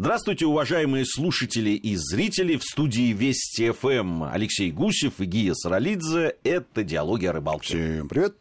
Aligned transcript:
Здравствуйте, 0.00 0.46
уважаемые 0.46 1.04
слушатели 1.04 1.70
и 1.70 1.96
зрители 1.96 2.56
в 2.56 2.62
студии 2.62 3.12
Вести 3.12 3.72
ФМ. 3.72 4.22
Алексей 4.32 4.70
Гусев 4.70 5.14
и 5.18 5.24
Гия 5.24 5.54
Саралидзе. 5.54 6.36
Это 6.44 6.84
«Диалоги 6.84 7.26
о 7.26 7.32
рыбалке». 7.32 7.66
Всем 7.66 8.08
привет. 8.08 8.36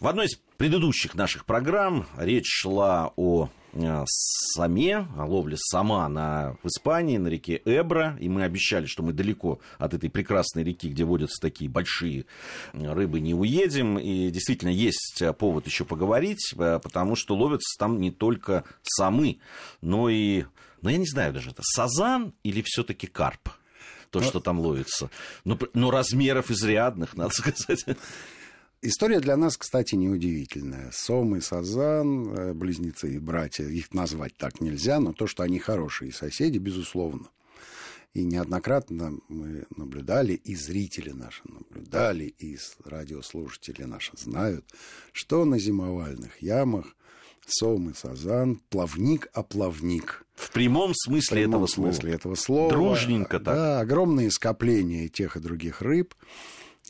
В 0.00 0.06
одной 0.06 0.26
из 0.26 0.38
предыдущих 0.58 1.14
наших 1.14 1.46
программ 1.46 2.06
речь 2.18 2.44
шла 2.46 3.14
о 3.16 3.48
саме, 4.06 5.08
о 5.16 5.26
ловле 5.26 5.56
сама 5.58 6.08
на, 6.08 6.56
в 6.62 6.68
Испании, 6.68 7.18
на 7.18 7.28
реке 7.28 7.60
Эбра. 7.64 8.16
И 8.20 8.28
мы 8.28 8.44
обещали, 8.44 8.86
что 8.86 9.02
мы 9.02 9.12
далеко 9.12 9.60
от 9.78 9.94
этой 9.94 10.10
прекрасной 10.10 10.64
реки, 10.64 10.88
где 10.88 11.04
водятся 11.04 11.40
такие 11.40 11.70
большие 11.70 12.26
рыбы, 12.72 13.20
не 13.20 13.34
уедем. 13.34 13.98
И 13.98 14.30
действительно 14.30 14.70
есть 14.70 15.22
повод 15.38 15.66
еще 15.66 15.84
поговорить, 15.84 16.54
э, 16.56 16.78
потому 16.82 17.16
что 17.16 17.36
ловятся 17.36 17.78
там 17.78 18.00
не 18.00 18.10
только 18.10 18.64
самы, 18.82 19.38
но 19.80 20.08
и, 20.08 20.44
ну 20.82 20.90
я 20.90 20.96
не 20.96 21.06
знаю 21.06 21.32
даже, 21.32 21.50
это 21.50 21.62
сазан 21.62 22.32
или 22.42 22.62
все-таки 22.64 23.06
карп? 23.06 23.50
То, 24.10 24.20
но... 24.20 24.26
что 24.26 24.38
там 24.38 24.60
ловится. 24.60 25.10
Но, 25.44 25.58
ну, 25.60 25.68
но 25.74 25.90
размеров 25.90 26.50
изрядных, 26.50 27.16
надо 27.16 27.34
сказать. 27.34 27.84
История 28.86 29.20
для 29.20 29.38
нас, 29.38 29.56
кстати, 29.56 29.94
неудивительная. 29.94 30.90
Сом 30.92 31.36
и 31.36 31.40
Сазан, 31.40 32.28
э, 32.28 32.52
близнецы 32.52 33.14
и 33.14 33.18
братья, 33.18 33.64
их 33.64 33.94
назвать 33.94 34.36
так 34.36 34.60
нельзя, 34.60 35.00
но 35.00 35.14
то, 35.14 35.26
что 35.26 35.42
они 35.42 35.58
хорошие 35.58 36.12
соседи, 36.12 36.58
безусловно. 36.58 37.28
И 38.12 38.24
неоднократно 38.24 39.20
мы 39.28 39.64
наблюдали, 39.74 40.34
и 40.34 40.54
зрители 40.54 41.12
наши 41.12 41.40
наблюдали, 41.44 42.24
и 42.24 42.58
радиослушатели 42.84 43.84
наши 43.84 44.12
знают, 44.18 44.66
что 45.12 45.46
на 45.46 45.58
зимовальных 45.58 46.42
ямах 46.42 46.94
сом 47.46 47.88
и 47.88 47.94
сазан, 47.94 48.60
плавник, 48.68 49.28
а 49.32 49.42
плавник. 49.42 50.26
В 50.34 50.50
прямом 50.50 50.92
смысле, 50.94 51.38
в 51.38 51.40
прямом 51.40 51.54
этого, 51.54 51.66
смысле 51.68 52.00
слова. 52.00 52.14
этого 52.14 52.34
слова. 52.34 52.68
Дружненько 52.70 53.40
так. 53.40 53.56
Да, 53.56 53.80
огромные 53.80 54.30
скопления 54.30 55.08
тех 55.08 55.36
и 55.36 55.40
других 55.40 55.80
рыб. 55.80 56.14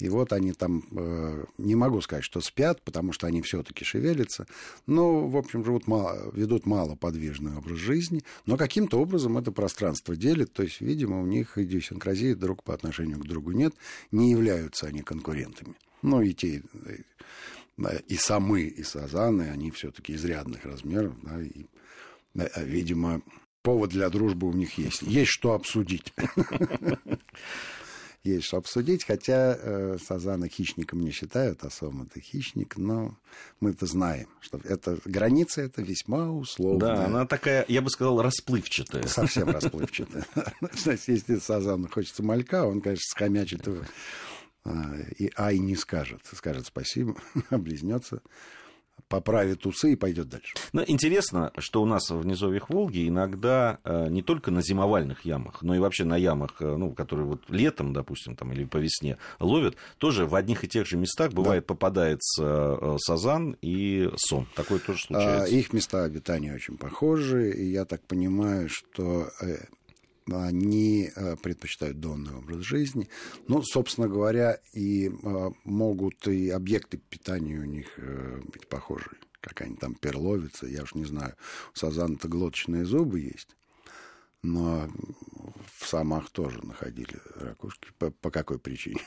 И 0.01 0.09
вот 0.09 0.33
они 0.33 0.53
там, 0.53 0.85
э, 0.91 1.45
не 1.59 1.77
могу 1.77 2.01
сказать, 2.01 2.25
что 2.25 2.41
спят, 2.41 2.83
потому 2.83 3.13
что 3.13 3.29
они 3.29 3.43
все-таки 3.43 3.85
шевелятся, 3.85 4.47
но, 4.87 5.29
в 5.29 5.37
общем, 5.37 5.65
живут 5.65 5.87
мало, 5.87 6.33
ведут 6.33 6.67
малоподвижный 6.67 7.57
образ 7.57 7.79
жизни, 7.79 8.23
но 8.45 8.57
каким-то 8.57 8.99
образом 8.99 9.39
это 9.39 9.53
пространство 9.53 10.17
делит, 10.17 10.53
то 10.53 10.65
есть, 10.65 10.81
видимо, 10.81 11.23
у 11.23 11.27
них 11.27 11.59
идиосинкразии 11.59 12.35
друг 12.35 12.65
по 12.65 12.75
отношению 12.75 13.21
к 13.21 13.27
другу 13.27 13.53
нет, 13.53 13.75
не 14.11 14.33
являются 14.33 14.87
они 14.87 15.03
конкурентами. 15.03 15.75
Ну, 16.03 16.23
и 16.23 16.33
те, 16.33 16.63
э, 16.87 17.99
и 18.09 18.17
самы, 18.17 18.63
и 18.63 18.83
сазаны, 18.83 19.51
они 19.51 19.71
все-таки 19.71 20.15
изрядных 20.15 20.65
размеров, 20.65 21.15
да, 21.23 21.41
и, 21.41 21.67
э, 22.35 22.65
видимо, 22.65 23.23
повод 23.65 23.91
для 23.91 24.11
дружбы 24.11 24.47
у 24.47 24.53
них 24.53 24.77
есть. 24.77 25.03
Есть 25.03 25.31
что 25.31 25.55
обсудить. 25.55 26.13
есть 28.25 28.47
что 28.47 28.57
обсудить, 28.57 29.05
хотя 29.05 29.57
э, 29.59 29.99
Сазана 30.05 30.49
хищником 30.49 31.01
не 31.01 31.11
считают, 31.11 31.63
а 31.65 31.71
Сом 31.71 32.03
это 32.03 32.21
хищник, 32.21 32.77
но 32.77 33.17
мы 33.61 33.71
это 33.71 33.87
знаем, 33.87 34.29
что 34.41 34.61
это 34.65 34.99
граница 35.05 35.61
это 35.61 35.83
весьма 35.83 36.31
условная. 36.31 36.97
Да, 36.97 37.05
она 37.05 37.27
такая, 37.27 37.65
я 37.69 37.83
бы 37.83 37.91
сказал, 37.91 38.23
расплывчатая. 38.23 39.07
Совсем 39.07 39.49
расплывчатая. 39.51 40.25
Значит, 40.73 41.09
если 41.09 41.37
Сазану 41.37 41.89
хочется 41.89 42.23
малька, 42.23 42.65
он, 42.65 42.81
конечно, 42.81 43.05
схомячит 43.07 43.67
его 43.67 43.83
а, 44.65 44.97
и 45.19 45.31
ай 45.37 45.59
не 45.59 45.77
скажет. 45.77 46.23
Скажет 46.33 46.67
спасибо, 46.67 47.17
облизнется 47.51 48.23
поправит 49.09 49.67
усы 49.67 49.93
и 49.93 49.97
пойдет 49.97 50.29
дальше. 50.29 50.55
Но 50.73 50.83
интересно, 50.87 51.53
что 51.59 51.83
у 51.83 51.87
нас 51.87 52.11
в 52.11 52.27
низовьях 52.27 52.71
Волги 52.71 53.07
иногда 53.07 53.79
э, 53.85 54.09
не 54.09 54.23
только 54.23 54.51
на 54.51 54.63
зимовальных 54.63 55.25
ямах, 55.25 55.63
но 55.63 55.75
и 55.75 55.79
вообще 55.79 56.05
на 56.05 56.17
ямах, 56.17 56.57
э, 56.61 56.77
ну, 56.77 56.93
которые 56.93 57.27
вот 57.27 57.43
летом, 57.49 57.93
допустим, 57.93 58.35
там, 58.37 58.53
или 58.53 58.65
по 58.65 58.79
весне 58.79 59.19
ловят, 59.41 59.77
тоже 59.99 60.27
в 60.27 60.35
одних 60.35 60.65
и 60.65 60.69
тех 60.69 60.87
же 60.87 60.97
местах 60.97 61.33
бывает 61.33 61.65
да. 61.65 61.75
попадается 61.75 62.79
э, 62.81 62.97
сазан 62.99 63.57
и 63.63 64.11
сон. 64.17 64.47
Такое 64.55 64.79
тоже 64.79 65.01
а, 65.05 65.07
случается. 65.07 65.55
Их 65.55 65.73
места 65.73 66.05
обитания 66.05 66.55
очень 66.55 66.77
похожи, 66.77 67.51
и 67.51 67.71
я 67.71 67.85
так 67.85 68.03
понимаю, 68.03 68.69
что 68.69 69.29
они 70.31 71.11
э, 71.15 71.37
предпочитают 71.37 72.01
донный 72.01 72.35
образ 72.35 72.65
жизни. 72.65 73.09
Ну, 73.49 73.63
собственно 73.63 74.09
говоря, 74.09 74.59
и 74.73 75.09
э, 75.09 75.51
могут 75.65 76.27
и 76.27 76.51
объекты 76.51 76.97
питания 76.97 77.59
у 77.59 77.65
них 77.65 77.87
э, 77.99 78.41
быть 78.53 78.69
похожи. 78.69 79.11
Как 79.41 79.61
они 79.61 79.77
там 79.77 79.95
перловятся, 79.95 80.67
я 80.67 80.83
уж 80.83 80.95
не 80.95 81.05
знаю. 81.05 81.35
У 81.75 81.79
сазана-то 81.79 82.29
глоточные 82.29 82.87
зубы 82.87 83.21
есть. 83.21 83.57
Но 84.43 84.91
в 85.79 85.87
самах 85.87 86.31
тоже 86.31 86.65
находили 86.65 87.19
ракушки. 87.37 87.89
По, 87.99 88.11
по 88.11 88.31
какой 88.31 88.59
причине? 88.59 89.01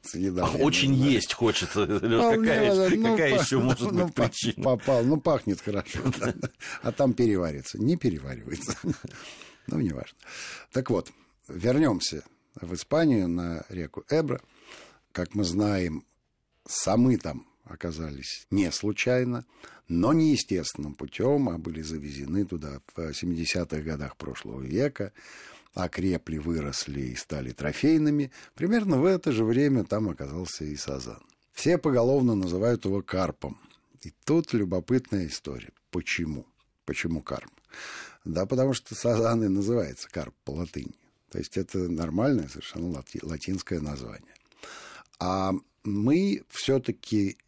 Съедали, 0.00 0.62
Очень 0.62 0.94
есть 0.94 1.34
хочется. 1.34 1.86
какая, 1.86 2.90
ну, 2.96 3.10
какая 3.10 3.38
еще 3.38 3.58
может 3.62 3.92
ну, 3.92 4.04
быть 4.06 4.14
причина? 4.14 4.64
Попал. 4.64 5.04
Ну, 5.04 5.20
пахнет 5.20 5.60
хорошо. 5.60 5.98
А 6.82 6.92
там 6.92 7.12
переварится. 7.12 7.78
Не 7.78 7.96
переваривается. 7.96 8.76
Ну, 9.68 9.80
неважно. 9.80 10.18
Так 10.72 10.90
вот, 10.90 11.12
вернемся 11.46 12.24
в 12.60 12.74
Испанию 12.74 13.28
на 13.28 13.64
реку 13.68 14.04
Эбра. 14.08 14.40
Как 15.12 15.34
мы 15.34 15.44
знаем, 15.44 16.04
самы 16.66 17.18
там 17.18 17.46
оказались 17.64 18.46
не 18.50 18.72
случайно, 18.72 19.44
но 19.86 20.12
не 20.12 20.32
естественным 20.32 20.94
путем, 20.94 21.50
а 21.50 21.58
были 21.58 21.82
завезены 21.82 22.46
туда 22.46 22.80
в 22.94 22.98
70-х 22.98 23.80
годах 23.82 24.16
прошлого 24.16 24.62
века, 24.62 25.12
окрепли, 25.74 26.38
выросли 26.38 27.00
и 27.02 27.14
стали 27.14 27.52
трофейными. 27.52 28.32
Примерно 28.54 28.98
в 28.98 29.04
это 29.04 29.32
же 29.32 29.44
время 29.44 29.84
там 29.84 30.08
оказался 30.08 30.64
и 30.64 30.76
сазан. 30.76 31.22
Все 31.52 31.76
поголовно 31.76 32.34
называют 32.34 32.86
его 32.86 33.02
карпом. 33.02 33.58
И 34.02 34.14
тут 34.24 34.54
любопытная 34.54 35.26
история. 35.26 35.72
Почему? 35.90 36.46
Почему 36.86 37.20
карп? 37.20 37.50
Да, 38.28 38.44
потому 38.44 38.74
что 38.74 38.94
сазан 38.94 39.42
и 39.42 39.48
называется 39.48 40.06
карп 40.10 40.34
по 40.44 40.50
латыни. 40.50 40.94
То 41.30 41.38
есть 41.38 41.56
это 41.56 41.78
нормальное 41.88 42.46
совершенно 42.46 42.90
лати, 42.90 43.20
латинское 43.22 43.80
название. 43.80 44.34
А 45.18 45.52
мы 45.82 46.44
все-таки 46.50 47.38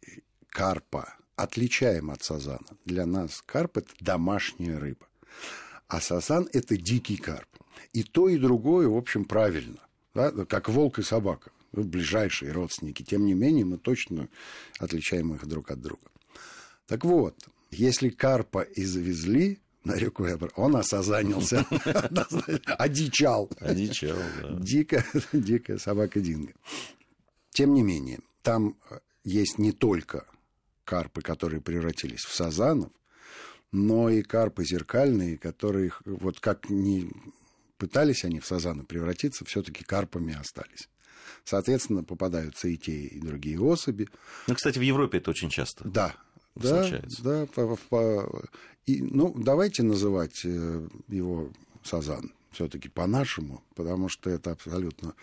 карпа 0.49 1.13
отличаем 1.35 2.09
от 2.09 2.23
сазана. 2.23 2.65
Для 2.83 3.05
нас 3.05 3.43
карп 3.45 3.77
это 3.77 3.91
домашняя 3.99 4.79
рыба. 4.79 5.05
А 5.87 6.01
сазан 6.01 6.49
это 6.51 6.75
дикий 6.77 7.17
карп. 7.17 7.47
И 7.93 8.01
то, 8.01 8.27
и 8.27 8.39
другое, 8.39 8.87
в 8.87 8.97
общем, 8.97 9.25
правильно. 9.25 9.79
Да? 10.15 10.31
Как 10.45 10.67
волк 10.67 10.97
и 10.97 11.03
собака. 11.03 11.51
Ближайшие 11.73 12.51
родственники. 12.53 13.03
Тем 13.03 13.27
не 13.27 13.35
менее, 13.35 13.65
мы 13.65 13.77
точно 13.77 14.29
отличаем 14.79 15.31
их 15.35 15.45
друг 15.45 15.69
от 15.69 15.79
друга. 15.79 16.09
Так 16.87 17.05
вот, 17.05 17.35
если 17.69 18.09
карпа 18.09 18.61
и 18.61 18.83
завезли 18.83 19.59
на 19.83 19.95
реку 19.95 20.25
Эбр, 20.25 20.51
он 20.55 20.75
осозанился, 20.75 21.65
одичал. 22.77 23.49
Одичал, 23.59 24.17
да. 24.41 24.49
Дикая, 24.59 25.05
дикая 25.33 25.77
собака 25.77 26.19
Динго. 26.19 26.53
Тем 27.51 27.73
не 27.73 27.81
менее, 27.81 28.19
там 28.43 28.77
есть 29.23 29.57
не 29.57 29.71
только 29.71 30.25
карпы, 30.85 31.21
которые 31.21 31.61
превратились 31.61 32.21
в 32.21 32.33
сазанов, 32.33 32.91
но 33.71 34.09
и 34.09 34.21
карпы 34.21 34.65
зеркальные, 34.65 35.37
которые, 35.37 35.91
вот 36.05 36.39
как 36.39 36.69
не 36.69 37.09
пытались 37.77 38.25
они 38.25 38.39
в 38.39 38.45
сазаны 38.45 38.83
превратиться, 38.83 39.45
все-таки 39.45 39.83
карпами 39.83 40.35
остались. 40.39 40.89
Соответственно, 41.43 42.03
попадаются 42.03 42.67
и 42.67 42.77
те, 42.77 42.91
и 42.91 43.19
другие 43.19 43.59
особи. 43.59 44.07
Ну, 44.47 44.55
кстати, 44.55 44.77
в 44.77 44.81
Европе 44.81 45.17
это 45.17 45.31
очень 45.31 45.49
часто. 45.49 45.87
Да, 45.87 46.15
да, 46.55 46.81
случается. 46.81 47.23
Да, 47.23 47.45
по, 47.47 47.75
по, 47.89 48.43
и, 48.85 49.01
ну, 49.01 49.33
давайте 49.35 49.83
называть 49.83 50.41
э, 50.43 50.87
его 51.07 51.49
Сазан 51.83 52.33
все-таки 52.51 52.89
по-нашему, 52.89 53.63
потому 53.75 54.09
что 54.09 54.29
это 54.29 54.51
абсолютно 54.51 55.15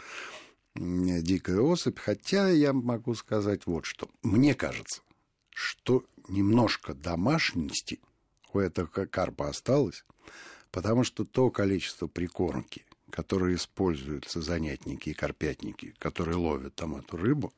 дикая 0.74 1.60
особь. 1.60 1.98
Хотя 1.98 2.50
я 2.50 2.72
могу 2.72 3.14
сказать 3.14 3.66
вот 3.66 3.84
что. 3.84 4.08
Мне 4.22 4.54
кажется, 4.54 5.02
что 5.54 6.04
немножко 6.28 6.94
домашности 6.94 8.00
у 8.52 8.58
этого 8.58 8.86
карпа 8.86 9.48
осталось, 9.48 10.04
потому 10.70 11.04
что 11.04 11.24
то 11.24 11.50
количество 11.50 12.06
прикормки, 12.06 12.84
которое 13.10 13.54
используются 13.54 14.40
занятники 14.40 15.10
и 15.10 15.14
карпятники, 15.14 15.94
которые 15.98 16.36
ловят 16.36 16.74
там 16.74 16.96
эту 16.96 17.16
рыбу, 17.16 17.52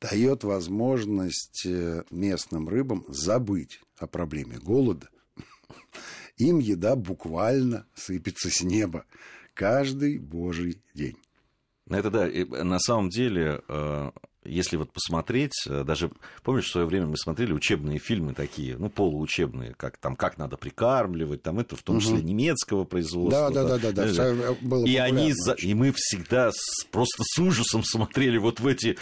дает 0.00 0.44
возможность 0.44 1.66
э, 1.66 2.04
местным 2.10 2.68
рыбам 2.68 3.04
забыть 3.08 3.80
о 3.98 4.06
проблеме 4.06 4.58
голода. 4.58 5.08
Им 6.36 6.60
еда 6.60 6.96
буквально 6.96 7.86
сыпется 7.94 8.50
с 8.50 8.62
неба 8.62 9.04
каждый 9.54 10.18
божий 10.18 10.80
день. 10.94 11.16
Это 11.88 12.10
да, 12.10 12.28
на 12.64 12.78
самом 12.78 13.08
деле 13.08 13.62
э, 13.66 14.10
если 14.48 14.76
вот 14.76 14.92
посмотреть, 14.92 15.52
э, 15.66 15.84
даже, 15.84 16.10
помнишь, 16.42 16.66
в 16.66 16.72
свое 16.72 16.86
время 16.86 17.06
мы 17.06 17.16
смотрели 17.16 17.52
учебные 17.52 17.98
фильмы 17.98 18.34
такие, 18.34 18.76
ну, 18.76 18.88
полуучебные, 18.88 19.74
как 19.74 19.98
там, 19.98 20.16
как 20.16 20.38
надо 20.38 20.56
прикармливать, 20.56 21.42
там 21.42 21.58
это 21.58 21.76
в 21.76 21.82
том 21.82 22.00
числе 22.00 22.18
угу. 22.18 22.26
немецкого 22.26 22.84
производства. 22.84 23.50
Да, 23.50 23.64
да, 23.64 23.78
да, 23.78 23.92
да, 23.92 24.12
да. 24.12 24.56
Было 24.60 24.84
и 24.86 24.96
они, 24.96 25.32
и 25.58 25.74
мы 25.74 25.92
всегда 25.94 26.50
с, 26.52 26.84
просто 26.90 27.22
с 27.24 27.38
ужасом 27.38 27.84
смотрели 27.84 28.38
вот 28.38 28.60
в 28.60 28.66
эти 28.66 28.96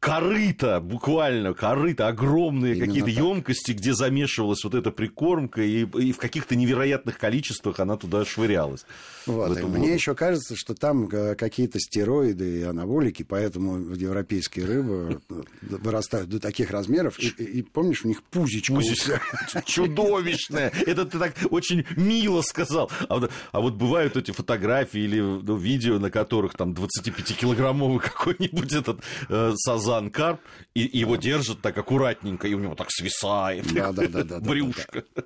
корыто, 0.00 0.80
буквально 0.80 1.52
корыто, 1.52 2.08
огромные 2.08 2.74
какие-то 2.74 3.10
емкости, 3.10 3.72
где 3.72 3.92
замешивалась 3.92 4.64
вот 4.64 4.74
эта 4.74 4.90
прикормка, 4.90 5.60
и, 5.60 5.84
и 5.84 6.12
в 6.12 6.16
каких-то 6.16 6.56
невероятных 6.56 7.18
количествах 7.18 7.78
она 7.80 7.98
туда 7.98 8.24
швырялась. 8.24 8.86
Вот, 9.26 9.58
и 9.58 9.62
мне 9.62 9.92
еще 9.92 10.14
кажется, 10.14 10.56
что 10.56 10.74
там 10.74 11.06
э, 11.12 11.34
какие-то 11.34 11.78
стероиды 11.78 12.60
и 12.60 12.62
анаболики, 12.62 13.22
поэтому 13.22 13.94
европейские 13.94 14.64
рыбы 14.64 15.20
э, 15.28 15.42
вырастают 15.60 16.30
до 16.30 16.40
таких 16.40 16.70
размеров. 16.70 17.18
И, 17.18 17.28
и 17.28 17.62
помнишь, 17.62 18.02
у 18.04 18.08
них 18.08 18.22
пузичка. 18.22 18.72
Пузичка 18.72 19.20
чудовищная. 19.66 20.72
Это 20.86 21.04
ты 21.04 21.18
так 21.18 21.34
очень 21.50 21.84
мило 21.96 22.40
сказал. 22.40 22.90
А 23.08 23.18
вот, 23.18 23.30
а 23.52 23.60
вот 23.60 23.74
бывают 23.74 24.16
эти 24.16 24.30
фотографии 24.30 25.00
или 25.00 25.20
ну, 25.20 25.56
видео, 25.56 25.98
на 25.98 26.10
которых 26.10 26.54
там 26.54 26.72
25-килограммовый 26.72 28.00
какой-нибудь 28.02 28.72
этот 28.72 29.00
э, 29.28 29.52
сазан 29.56 29.89
карп, 30.10 30.40
и, 30.74 30.84
и 30.84 30.98
его 30.98 31.16
держат 31.16 31.60
так 31.60 31.76
аккуратненько, 31.76 32.48
и 32.48 32.54
у 32.54 32.58
него 32.58 32.74
так 32.74 32.88
свисает 32.90 33.72
да, 33.72 33.92
да, 33.92 34.08
да, 34.08 34.24
да, 34.24 34.40
брюшко. 34.40 35.00
Да, 35.00 35.02
да. 35.16 35.22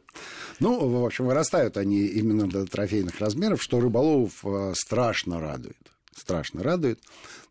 Ну, 0.60 0.88
в 0.88 1.04
общем, 1.04 1.26
вырастают 1.26 1.76
они 1.76 2.06
именно 2.06 2.48
до 2.48 2.66
трофейных 2.66 3.20
размеров, 3.20 3.62
что 3.62 3.80
рыболовов 3.80 4.44
э, 4.44 4.72
страшно 4.74 5.40
радует. 5.40 5.92
Страшно 6.14 6.62
радует. 6.62 7.00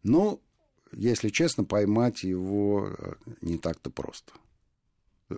Но, 0.03 0.39
если 0.91 1.29
честно, 1.29 1.63
поймать 1.63 2.23
его 2.23 2.89
э, 2.97 3.13
не 3.41 3.57
так-то 3.57 3.89
просто. 3.89 4.33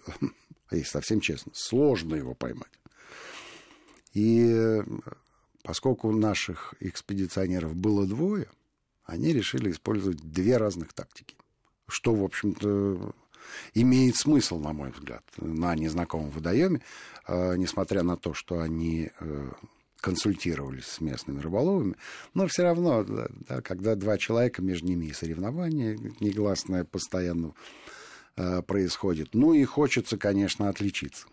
Если 0.72 0.90
совсем 0.90 1.20
честно, 1.20 1.52
сложно 1.54 2.16
его 2.16 2.34
поймать. 2.34 2.72
И 4.14 4.46
э, 4.48 4.84
поскольку 5.64 6.12
наших 6.12 6.74
экспедиционеров 6.80 7.76
было 7.76 8.06
двое, 8.06 8.48
они 9.04 9.34
решили 9.34 9.72
использовать 9.72 10.18
две 10.18 10.58
разных 10.58 10.94
тактики. 10.94 11.36
Что, 11.88 12.14
в 12.14 12.24
общем-то, 12.24 13.14
имеет 13.74 14.16
смысл, 14.16 14.60
на 14.60 14.74
мой 14.74 14.92
взгляд, 14.92 15.24
на 15.38 15.76
незнакомом 15.76 16.32
водоеме, 16.32 16.82
несмотря 17.28 18.04
на 18.04 18.18
то, 18.18 18.34
что 18.34 18.60
они 18.60 19.12
консультировались 20.06 20.86
с 20.86 21.02
местными 21.02 21.40
рыболовами, 21.40 21.96
но 22.36 22.46
все 22.46 22.62
равно, 22.62 23.04
да, 23.04 23.62
когда 23.62 23.96
два 23.96 24.20
человека, 24.20 24.62
между 24.62 24.86
ними 24.86 25.08
и 25.08 25.14
соревнования 25.14 25.98
негласное 26.20 26.84
постоянно 26.84 27.54
э, 28.36 28.62
происходит. 28.62 29.34
Ну 29.34 29.54
и 29.54 29.64
хочется, 29.64 30.20
конечно, 30.20 30.70
отличиться. 30.70 31.26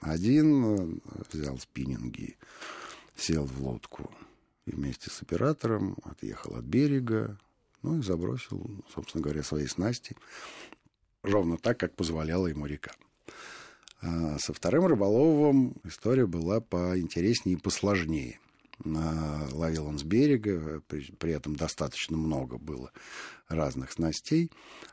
Один 0.00 0.64
э, 0.64 0.98
взял 1.32 1.58
спиннинги, 1.58 2.36
сел 3.16 3.44
в 3.44 3.60
лодку 3.60 4.08
и 4.66 4.70
вместе 4.70 5.10
с 5.10 5.20
оператором 5.22 5.96
отъехал 6.04 6.54
от 6.54 6.64
берега, 6.64 7.36
ну 7.82 7.98
и 7.98 8.02
забросил, 8.02 8.84
собственно 8.92 9.22
говоря, 9.22 9.42
свои 9.42 9.66
снасти 9.66 10.16
ровно 11.26 11.58
так, 11.58 11.78
как 11.78 11.94
позволяла 11.94 12.46
ему 12.46 12.66
река. 12.66 12.92
А 14.00 14.38
со 14.38 14.52
вторым 14.52 14.86
рыболовом 14.86 15.74
история 15.84 16.26
была 16.26 16.60
поинтереснее 16.60 17.56
и 17.56 17.60
посложнее. 17.60 18.38
Ловил 18.84 19.86
он 19.86 19.98
с 19.98 20.02
берега, 20.02 20.82
при, 20.86 21.10
при 21.12 21.32
этом 21.32 21.56
достаточно 21.56 22.16
много 22.16 22.58
было 22.58 22.92
разных 23.48 23.92
снастей. 23.92 24.50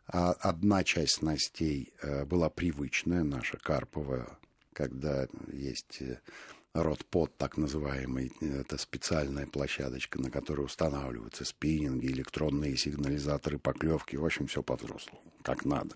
А 0.07 0.31
одна 0.31 0.86
часть 0.86 1.15
снастей 1.15 1.91
э, 2.01 2.24
была 2.24 2.50
привычная, 2.50 3.24
наша 3.24 3.57
карповая, 3.57 4.38
когда 4.71 5.27
есть 5.51 6.01
э, 6.01 6.19
рот-под, 6.74 7.38
так 7.38 7.58
называемый, 7.58 8.31
это 8.42 8.78
специальная 8.78 9.46
площадочка, 9.46 10.20
на 10.20 10.31
которой 10.31 10.62
устанавливаются 10.66 11.46
спиннинги, 11.46 12.08
электронные 12.08 12.75
сигнализаторы, 12.78 13.60
поклевки, 13.60 14.16
в 14.16 14.25
общем, 14.25 14.48
все 14.48 14.64
по-взрослому, 14.64 15.22
как 15.44 15.66
надо. 15.66 15.96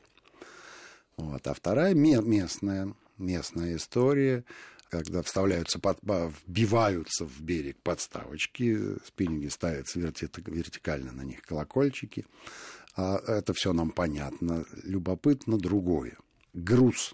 Вот. 1.17 1.47
А 1.47 1.53
вторая 1.53 1.95
местная, 1.95 2.93
местная 3.17 3.75
история, 3.75 4.45
когда 4.89 5.23
вставляются, 5.23 5.79
под, 5.79 5.97
вбиваются 6.45 7.25
в 7.25 7.41
берег 7.41 7.77
подставочки, 7.81 8.97
спиннинги 9.05 9.47
ставятся 9.47 9.99
вертикально 9.99 11.11
на 11.11 11.23
них 11.23 11.41
колокольчики. 11.41 12.25
А 12.95 13.17
это 13.27 13.53
все 13.53 13.73
нам 13.73 13.91
понятно. 13.91 14.65
Любопытно 14.83 15.57
другое. 15.57 16.17
Груз, 16.53 17.13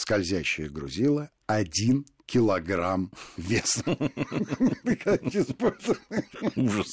скользящее 0.00 0.68
грузило, 0.68 1.30
один 1.46 2.06
килограмм 2.26 3.10
веса. 3.36 3.82
Ужас. 6.56 6.92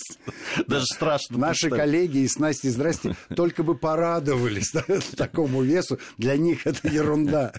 Даже 0.67 0.85
страшно. 0.85 1.37
Наши 1.37 1.69
коллеги 1.69 2.19
из 2.19 2.39
Насти, 2.39 2.69
здрасте, 2.69 3.15
только 3.35 3.61
бы 3.61 3.77
порадовались 3.77 4.71
такому 5.15 5.61
весу. 5.61 5.99
Для 6.17 6.37
них 6.37 6.65
это 6.65 6.87
ерунда. 6.87 7.53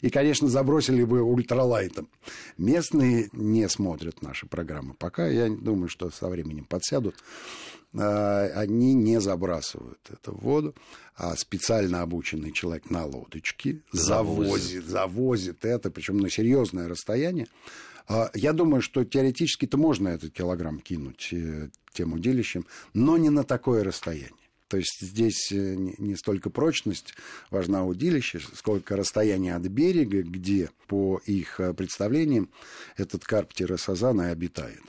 И, 0.00 0.08
конечно, 0.08 0.48
забросили 0.48 1.04
бы 1.04 1.22
ультралайтом. 1.22 2.08
Местные 2.56 3.28
не 3.32 3.68
смотрят 3.68 4.22
наши 4.22 4.46
программы 4.46 4.94
пока. 4.94 5.28
Я 5.28 5.50
думаю, 5.50 5.88
что 5.90 6.10
со 6.10 6.28
временем 6.28 6.64
подсядут. 6.64 7.16
А, 7.96 8.46
они 8.54 8.94
не 8.94 9.20
забрасывают 9.20 10.00
это 10.08 10.32
в 10.32 10.40
воду, 10.40 10.74
а 11.16 11.36
специально 11.36 12.02
обученный 12.02 12.52
человек 12.52 12.88
на 12.88 13.04
лодочке 13.04 13.82
завозит, 13.92 14.84
завозит 14.84 15.64
это, 15.64 15.90
причем 15.90 16.18
на 16.18 16.30
серьезное 16.30 16.88
расстояние. 16.88 17.48
А, 18.06 18.30
я 18.34 18.52
думаю, 18.52 18.80
что 18.80 19.04
теоретически-то 19.04 19.76
можно 19.76 20.08
этот 20.08 20.32
килограмм 20.32 20.78
кинуть 20.80 21.28
э, 21.32 21.70
тем 21.92 22.12
удилищем, 22.12 22.66
но 22.94 23.16
не 23.16 23.30
на 23.30 23.44
такое 23.44 23.82
расстояние. 23.82 24.34
То 24.68 24.76
есть 24.76 25.00
здесь 25.00 25.50
э, 25.50 25.74
не 25.76 26.14
столько 26.14 26.48
прочность 26.48 27.14
важна 27.50 27.84
удилище, 27.84 28.40
сколько 28.54 28.94
расстояние 28.96 29.56
от 29.56 29.62
берега, 29.62 30.22
где, 30.22 30.70
по 30.86 31.20
их 31.26 31.58
э, 31.58 31.74
представлениям, 31.74 32.50
этот 32.96 33.24
карп-сазан 33.24 34.22
и 34.22 34.26
обитает. 34.26 34.82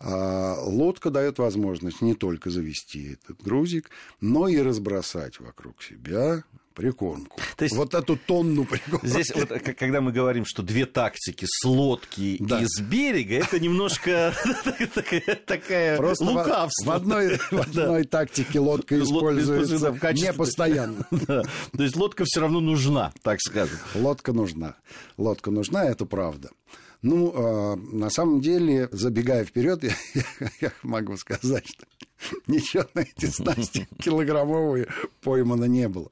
А 0.00 0.56
лодка 0.62 1.10
дает 1.10 1.38
возможность 1.38 2.00
не 2.00 2.14
только 2.14 2.48
завести 2.50 3.12
этот 3.12 3.42
грузик, 3.42 3.90
но 4.20 4.48
и 4.48 4.58
разбросать 4.58 5.40
вокруг 5.40 5.82
себя 5.82 6.42
прикормку. 6.74 7.38
То 7.56 7.64
есть 7.64 7.76
вот 7.76 7.94
эту 7.94 8.16
тонну 8.16 8.64
прикормки. 8.64 9.06
Здесь, 9.06 9.30
вот, 9.34 9.50
когда 9.50 10.00
мы 10.00 10.12
говорим, 10.12 10.46
что 10.46 10.62
две 10.62 10.86
тактики 10.86 11.44
с 11.46 11.64
лодки 11.66 12.38
да. 12.40 12.60
и 12.60 12.64
с 12.66 12.80
берега, 12.80 13.34
это 13.34 13.60
немножко 13.60 14.34
такая 15.46 16.00
лукавство. 16.00 16.86
В 16.86 16.90
одной, 16.90 17.36
в 17.50 17.60
одной 17.60 18.04
тактике 18.04 18.58
лодка 18.58 18.98
используется 18.98 19.90
не 20.14 20.32
постоянно. 20.32 21.06
То 21.26 21.82
есть 21.82 21.96
лодка 21.96 22.24
все 22.26 22.40
равно 22.40 22.60
нужна, 22.60 23.12
так 23.22 23.38
скажем. 23.40 23.78
Лодка 23.94 24.32
нужна. 24.32 24.76
Лодка 25.18 25.50
нужна, 25.50 25.84
это 25.84 26.06
правда. 26.06 26.50
Ну, 27.02 27.32
э, 27.32 27.76
на 27.76 28.10
самом 28.10 28.40
деле, 28.40 28.88
забегая 28.92 29.44
вперед, 29.44 29.82
я, 29.82 29.94
я, 30.40 30.50
я 30.60 30.72
могу 30.82 31.16
сказать, 31.16 31.66
что 31.66 31.86
ничего 32.46 32.84
на 32.94 33.00
эти 33.00 33.26
снасти 33.26 33.88
килограммовые 33.98 34.88
поймано 35.22 35.64
не 35.64 35.88
было. 35.88 36.10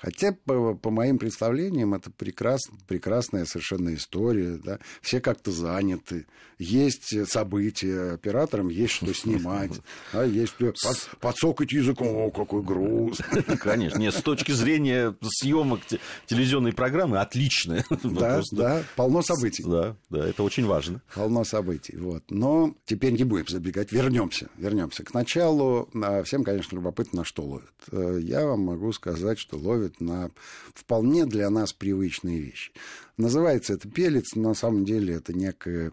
Хотя, 0.00 0.32
по, 0.32 0.74
по 0.74 0.90
моим 0.90 1.18
представлениям, 1.18 1.94
это 1.94 2.10
прекрас, 2.10 2.60
прекрасная 2.88 3.44
совершенно 3.44 3.94
история. 3.94 4.58
Да? 4.62 4.78
Все 5.02 5.20
как-то 5.20 5.50
заняты. 5.50 6.26
Есть 6.58 7.14
события, 7.28 8.12
операторам 8.12 8.68
есть 8.68 8.94
что 8.94 9.12
снимать. 9.14 9.72
А 10.12 10.24
есть 10.24 10.54
под, 10.54 10.76
подсокать 11.20 11.72
языком, 11.72 12.08
о, 12.16 12.30
какой 12.30 12.62
груз. 12.62 13.18
Конечно. 13.60 13.98
Нет, 13.98 14.14
с 14.14 14.22
точки 14.22 14.52
зрения 14.52 15.14
съемок 15.22 15.80
телевизионной 16.26 16.72
программы 16.72 17.18
отличная. 17.20 17.84
Да, 18.02 18.42
да, 18.52 18.82
полно 18.96 19.22
событий. 19.22 19.62
Да, 19.64 19.96
да, 20.10 20.26
это 20.26 20.42
очень 20.42 20.66
важно. 20.66 21.00
Полно 21.14 21.44
событий. 21.44 21.96
Вот. 21.96 22.24
Но 22.28 22.74
теперь 22.84 23.12
не 23.12 23.24
будем 23.24 23.46
забегать. 23.48 23.92
Вернемся. 23.92 24.48
Вернемся 24.56 25.04
к 25.04 25.14
началу. 25.14 25.88
А 25.94 26.22
всем, 26.22 26.44
конечно, 26.44 26.76
любопытно, 26.76 27.24
что 27.24 27.42
ловят. 27.42 27.72
Э, 27.92 28.18
я 28.20 28.46
вам 28.46 28.60
могу 28.60 28.92
сказать, 28.92 29.38
что 29.38 29.56
ловят 29.56 29.89
указывает 29.90 30.00
на 30.00 30.30
вполне 30.74 31.26
для 31.26 31.50
нас 31.50 31.72
привычные 31.72 32.40
вещи. 32.40 32.72
Называется 33.16 33.74
это 33.74 33.88
пелец, 33.88 34.34
на 34.34 34.54
самом 34.54 34.84
деле 34.84 35.14
это 35.14 35.32
некое 35.32 35.92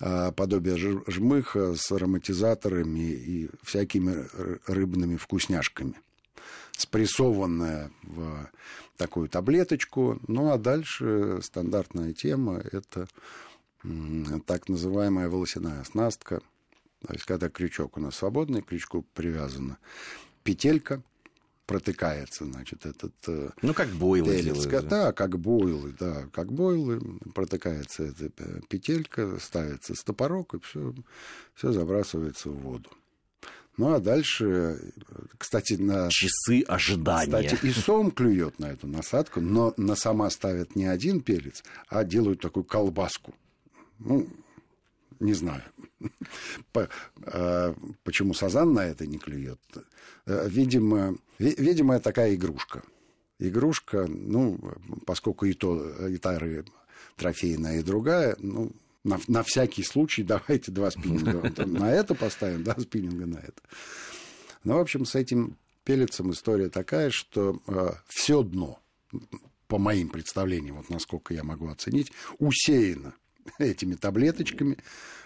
а, 0.00 0.32
подобие 0.32 0.76
жмыха 1.06 1.74
с 1.74 1.90
ароматизаторами 1.90 3.10
и 3.12 3.50
всякими 3.62 4.26
рыбными 4.66 5.16
вкусняшками 5.16 5.94
спрессованная 6.76 7.90
в 8.04 8.48
такую 8.96 9.28
таблеточку. 9.28 10.20
Ну 10.28 10.52
а 10.52 10.58
дальше 10.58 11.40
стандартная 11.42 12.12
тема– 12.12 12.62
это 12.72 13.08
так 14.46 14.68
называемая 14.68 15.28
волосяная 15.28 15.80
оснастка. 15.80 16.40
То 17.04 17.12
есть, 17.12 17.24
когда 17.24 17.48
крючок 17.48 17.96
у 17.96 18.00
нас 18.00 18.14
свободный, 18.14 18.62
к 18.62 18.66
крючку 18.66 19.04
привязана 19.14 19.78
петелька, 20.44 21.02
протыкается, 21.68 22.46
значит, 22.46 22.86
этот... 22.86 23.12
э, 23.28 23.50
Ну, 23.60 23.74
как 23.74 23.90
бойлы 23.90 24.40
делают. 24.42 24.66
Ка- 24.70 24.82
да. 24.82 25.12
Как 25.12 25.38
бойлы, 25.38 25.94
да, 26.00 26.26
как 26.32 26.50
бойлы, 26.50 26.98
протыкается 27.34 28.04
эта 28.04 28.30
э, 28.38 28.60
петелька, 28.68 29.38
ставится 29.38 29.94
стопорок, 29.94 30.54
и 30.54 30.60
все, 30.60 30.94
все 31.54 31.70
забрасывается 31.72 32.48
в 32.48 32.56
воду. 32.56 32.88
Ну, 33.76 33.92
а 33.92 34.00
дальше, 34.00 34.44
э, 34.46 34.78
кстати, 35.36 35.74
на... 35.74 36.08
Часы 36.10 36.62
ожидания. 36.66 37.46
Кстати, 37.48 37.66
и 37.66 37.70
сом 37.70 38.10
клюет 38.12 38.58
на 38.58 38.70
эту 38.72 38.86
насадку, 38.86 39.42
но 39.42 39.74
на 39.76 39.94
сама 39.94 40.30
ставят 40.30 40.74
не 40.74 40.86
один 40.86 41.20
пелец, 41.20 41.62
а 41.88 42.02
делают 42.02 42.40
такую 42.40 42.64
колбаску. 42.64 43.34
Ну, 43.98 44.26
не 45.20 45.34
знаю. 45.34 45.62
Э, 47.26 47.74
Почему 48.04 48.34
сазан 48.34 48.72
на 48.72 48.84
это 48.86 49.06
не 49.06 49.18
клюет? 49.18 49.58
Э, 50.26 50.48
Видимо, 50.48 51.16
ви- 51.38 51.54
видимо, 51.58 51.94
это 51.94 52.04
такая 52.04 52.34
игрушка. 52.34 52.82
Игрушка, 53.40 54.06
ну, 54.08 54.58
поскольку 55.06 55.46
и 55.46 55.52
то, 55.54 56.06
и 56.08 56.16
та 56.18 56.38
трофейная, 57.16 57.78
и 57.80 57.82
другая, 57.82 58.36
ну, 58.38 58.72
на, 59.04 59.18
на 59.28 59.42
всякий 59.42 59.82
случай 59.84 60.22
давайте 60.24 60.72
два 60.72 60.90
спиннинга 60.90 61.52
на 61.66 61.90
это 61.92 62.14
поставим, 62.14 62.64
два 62.64 62.76
спиннинга 62.78 63.26
на 63.26 63.38
это. 63.38 63.62
Ну, 64.64 64.74
в 64.76 64.80
общем, 64.80 65.04
с 65.04 65.14
этим 65.14 65.56
пелецем 65.84 66.30
история 66.32 66.68
такая, 66.68 67.10
что 67.10 67.60
все 68.08 68.42
дно, 68.42 68.80
по 69.68 69.78
моим 69.78 70.08
представлениям, 70.08 70.76
вот 70.76 70.90
насколько 70.90 71.32
я 71.34 71.44
могу 71.44 71.68
оценить, 71.68 72.12
усеяно 72.38 73.14
этими 73.58 73.94
таблеточками. 73.94 74.78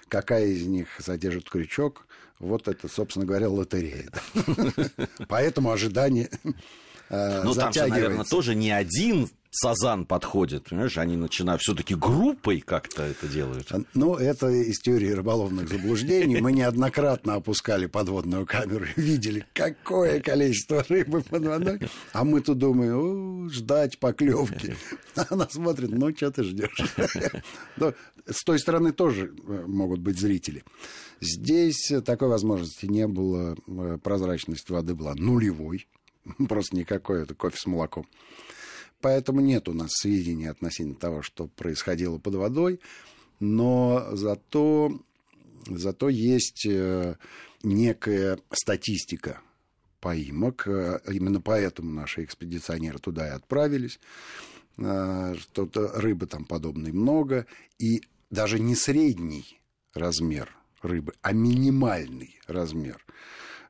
Какая 0.09 0.47
из 0.47 0.67
них 0.67 0.89
содержит 0.99 1.49
крючок, 1.49 2.07
вот 2.39 2.69
это, 2.69 2.89
собственно 2.89 3.25
говоря, 3.25 3.49
лотерея. 3.49 4.11
Поэтому 5.29 5.71
ожидание 5.71 6.29
э, 7.13 7.43
Ну, 7.45 7.55
там 7.55 7.73
же, 7.73 7.87
наверное, 7.87 8.25
тоже 8.25 8.55
не 8.57 8.71
один 8.73 9.29
сазан 9.55 10.07
подходит, 10.07 10.71
понимаешь, 10.71 10.97
они 10.97 11.15
начинают 11.17 11.61
все-таки 11.61 11.95
группой 11.95 12.61
как-то 12.61 13.03
это 13.03 13.29
делают. 13.29 13.71
Ну, 13.93 14.15
это 14.15 14.49
из 14.49 14.79
теории 14.81 15.11
рыболовных 15.11 15.69
заблуждений. 15.69 16.41
Мы 16.41 16.53
неоднократно 16.53 17.35
опускали 17.35 17.85
подводную 17.85 18.47
камеру 18.47 18.87
и 18.97 19.01
видели, 19.01 19.45
какое 19.53 20.21
количество 20.21 20.83
рыбы 20.89 21.21
под 21.21 21.45
водой. 21.45 21.81
А 22.15 22.25
мы 22.25 22.41
тут 22.41 22.57
думаем, 22.59 23.47
«О, 23.47 23.49
ждать 23.51 23.99
поклевки. 23.99 24.75
Она 25.29 25.47
смотрит, 25.51 25.91
ну, 25.91 26.17
что 26.17 26.31
ты 26.31 26.45
ждешь? 26.45 26.83
С 28.27 28.45
той 28.45 28.59
стороны 28.59 28.93
тоже 28.93 29.35
э, 29.47 29.65
могут 29.67 30.01
быть 30.01 30.19
зрители. 30.19 30.65
Здесь 31.21 31.93
такой 32.07 32.29
возможности 32.29 32.87
не 32.87 33.07
было. 33.07 33.57
Э, 33.67 33.99
Прозрачность 34.03 34.71
воды 34.71 34.95
была 34.95 35.15
нулевой. 35.15 35.87
Просто 36.49 36.77
никакой, 36.77 37.23
это 37.23 37.35
кофе 37.35 37.57
с 37.59 37.67
молоком. 37.67 38.07
Поэтому 39.01 39.41
нет 39.41 39.69
у 39.69 39.73
нас 39.73 39.91
сведений 39.93 40.47
относительно 40.47 40.95
того, 40.95 41.23
что 41.23 41.49
происходило 41.49 42.19
под 42.19 42.37
водой, 42.37 42.81
но 43.41 44.09
зато, 44.13 45.01
зато 45.67 46.09
есть 46.09 46.65
э, 46.67 47.17
некая 47.65 48.39
статистика 48.53 49.41
поимок. 50.01 50.69
Э, 50.69 51.01
Именно 51.09 51.41
поэтому 51.41 51.91
наши 51.91 52.23
экспедиционеры 52.23 52.99
туда 53.01 53.27
и 53.27 53.31
отправились. 53.31 53.99
Э, 54.79 55.35
Что-то 55.37 55.89
рыбы 56.01 56.27
там 56.27 56.45
подобной 56.45 56.93
много. 56.93 57.47
И 57.79 58.03
даже 58.31 58.61
не 58.61 58.77
средний 58.77 59.61
размер 59.95 60.55
рыбы, 60.83 61.13
а 61.23 61.33
минимальный 61.33 62.39
размер 62.47 63.05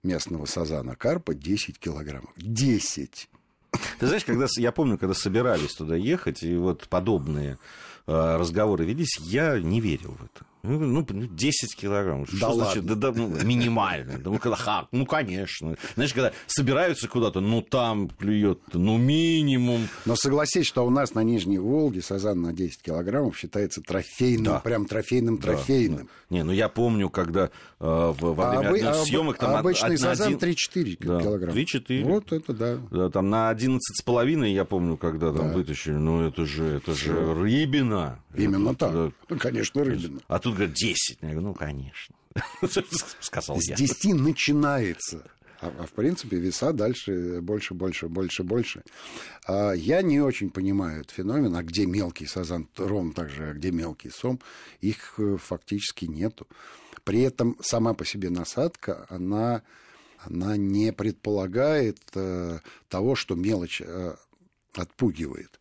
местного 0.02 0.47
сазана 0.47 0.97
карпа 0.97 1.35
10 1.35 1.78
килограммов. 1.78 2.32
10! 2.37 3.28
Ты 3.99 4.06
знаешь, 4.06 4.25
когда 4.25 4.47
я 4.56 4.73
помню, 4.73 4.99
когда 4.99 5.14
собирались 5.14 5.75
туда 5.75 5.97
ехать, 5.97 6.42
и 6.42 6.56
вот 6.56 6.88
подобные 6.88 7.59
разговоры 8.06 8.85
велись, 8.85 9.18
я 9.21 9.59
не 9.61 9.80
верил 9.80 10.12
в 10.18 10.25
это. 10.25 10.44
Ну, 10.64 10.78
ну, 10.78 11.04
ну, 11.11 11.26
10 11.26 11.75
килограмм. 11.75 12.25
Что 12.25 12.38
Да 12.38 12.54
значит? 12.54 12.87
Да, 12.87 12.94
да, 12.94 13.11
ну, 13.12 13.26
минимально. 13.44 14.18
Да, 14.18 14.30
ну, 14.30 14.38
когда, 14.38 14.54
ха, 14.56 14.87
ну, 14.92 15.04
конечно. 15.06 15.75
Знаешь, 15.97 16.14
когда 16.14 16.30
собираются 16.47 17.09
куда-то, 17.09 17.40
ну, 17.40 17.62
там 17.62 18.09
клюет, 18.09 18.61
ну, 18.73 18.97
минимум. 18.97 19.88
Но 20.06 20.14
согласись, 20.14 20.66
что 20.66 20.87
у 20.87 20.90
нас 20.90 21.14
на 21.14 21.25
Нижней 21.25 21.59
Волге 21.59 22.00
сазан 22.00 22.42
на 22.42 22.52
10 22.52 22.80
килограммов 22.80 23.37
считается 23.37 23.82
трофейным, 23.82 24.44
Да. 24.44 24.61
прям 24.61 24.87
трофейным, 24.87 25.38
трофейным. 25.38 26.09
Не, 26.30 26.44
ну, 26.44 26.52
я 26.52 26.68
помню, 26.68 27.11
когда 27.11 27.47
э, 27.47 27.50
в- 27.80 28.16
во 28.21 28.50
А 28.52 28.61
время 28.61 28.68
обы- 28.71 28.76
одной 28.78 28.80
а 28.82 28.90
об- 29.00 29.04
съемок 29.04 29.38
там 29.38 29.50
а 29.56 29.59
обычный 29.59 29.94
од- 29.97 30.00
сазан 30.00 30.26
один- 30.28 30.38
3-4 30.38 30.97
Да, 31.00 31.21
килограмма. 31.21 31.52
3-4. 31.59 32.04
Вот 32.04 32.32
это 32.32 32.52
да. 32.52 32.76
Да, 32.92 33.11
там 33.11 33.28
на 33.30 33.49
11 33.49 33.97
с 34.00 34.02
половиной, 34.02 34.52
я 34.52 34.64
помню, 34.64 34.97
когда 34.97 35.32
там 35.32 35.49
Да. 35.49 35.54
вытащили, 35.54 35.94
ну, 35.94 36.23
это 36.25 36.47
же, 36.47 36.64
это 36.76 36.94
же 36.94 37.35
рыбина. 37.35 37.92
Именно 38.35 38.71
Это- 38.71 38.79
так. 38.79 38.93
да. 38.93 39.13
Ну, 39.29 39.39
конечно, 39.39 39.85
рыбина. 39.85 40.21
А 40.29 40.39
тут, 40.39 40.55
говорят, 40.55 40.75
10. 40.75 41.19
Я 41.21 41.29
говорю, 41.29 41.41
ну, 41.49 41.55
конечно. 41.55 42.15
Сказал 43.21 43.61
С 43.61 43.69
я. 43.69 43.77
10 43.77 44.15
начинается. 44.15 45.25
А, 45.61 45.73
а 45.79 45.87
в 45.87 45.93
принципе 45.93 46.39
веса 46.39 46.73
дальше 46.73 47.41
больше, 47.41 47.75
больше, 47.75 48.09
больше, 48.09 48.43
больше. 48.43 48.83
А 49.47 49.73
я 49.73 50.03
не 50.03 50.21
очень 50.21 50.51
понимаю 50.51 51.01
этот 51.03 51.13
феномен, 51.13 51.55
а 51.55 51.63
где 51.63 51.87
мелкий 51.87 52.27
сазан, 52.27 52.69
ровно 52.77 53.13
так 53.13 53.31
же, 53.31 53.51
а 53.51 53.53
где 53.55 53.71
мелкий 53.71 54.11
сом, 54.11 54.41
их 54.81 55.15
э, 55.19 55.37
фактически 55.37 56.07
нету. 56.07 56.49
При 57.05 57.21
этом 57.21 57.57
сама 57.61 57.95
по 57.95 58.05
себе 58.05 58.29
насадка, 58.31 59.07
она, 59.09 59.63
она 60.19 60.57
не 60.57 60.93
предполагает 60.93 61.99
э, 62.15 62.59
того, 62.89 63.15
что 63.15 63.37
мелочь 63.37 63.81
э, 63.85 64.17
отпугивает. 64.75 65.61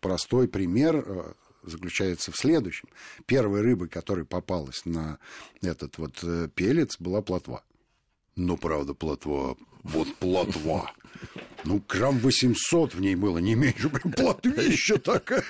Простой 0.00 0.46
пример 0.46 1.04
э, 1.04 1.32
заключается 1.62 2.32
в 2.32 2.36
следующем. 2.36 2.88
Первой 3.26 3.60
рыбой, 3.62 3.88
которая 3.88 4.24
попалась 4.24 4.84
на 4.84 5.18
этот 5.62 5.98
вот 5.98 6.18
э, 6.22 6.48
пелец, 6.54 6.96
была 6.98 7.22
плотва. 7.22 7.64
Ну, 8.36 8.56
правда, 8.56 8.94
плотва. 8.94 9.56
Вот 9.82 10.14
плотва. 10.16 10.92
Ну, 11.64 11.82
грамм 11.88 12.18
800 12.18 12.94
в 12.94 13.00
ней 13.00 13.14
было, 13.16 13.38
не 13.38 13.54
меньше. 13.54 13.88
Прям 13.90 14.12
плотвища 14.12 14.98
такая. 14.98 15.44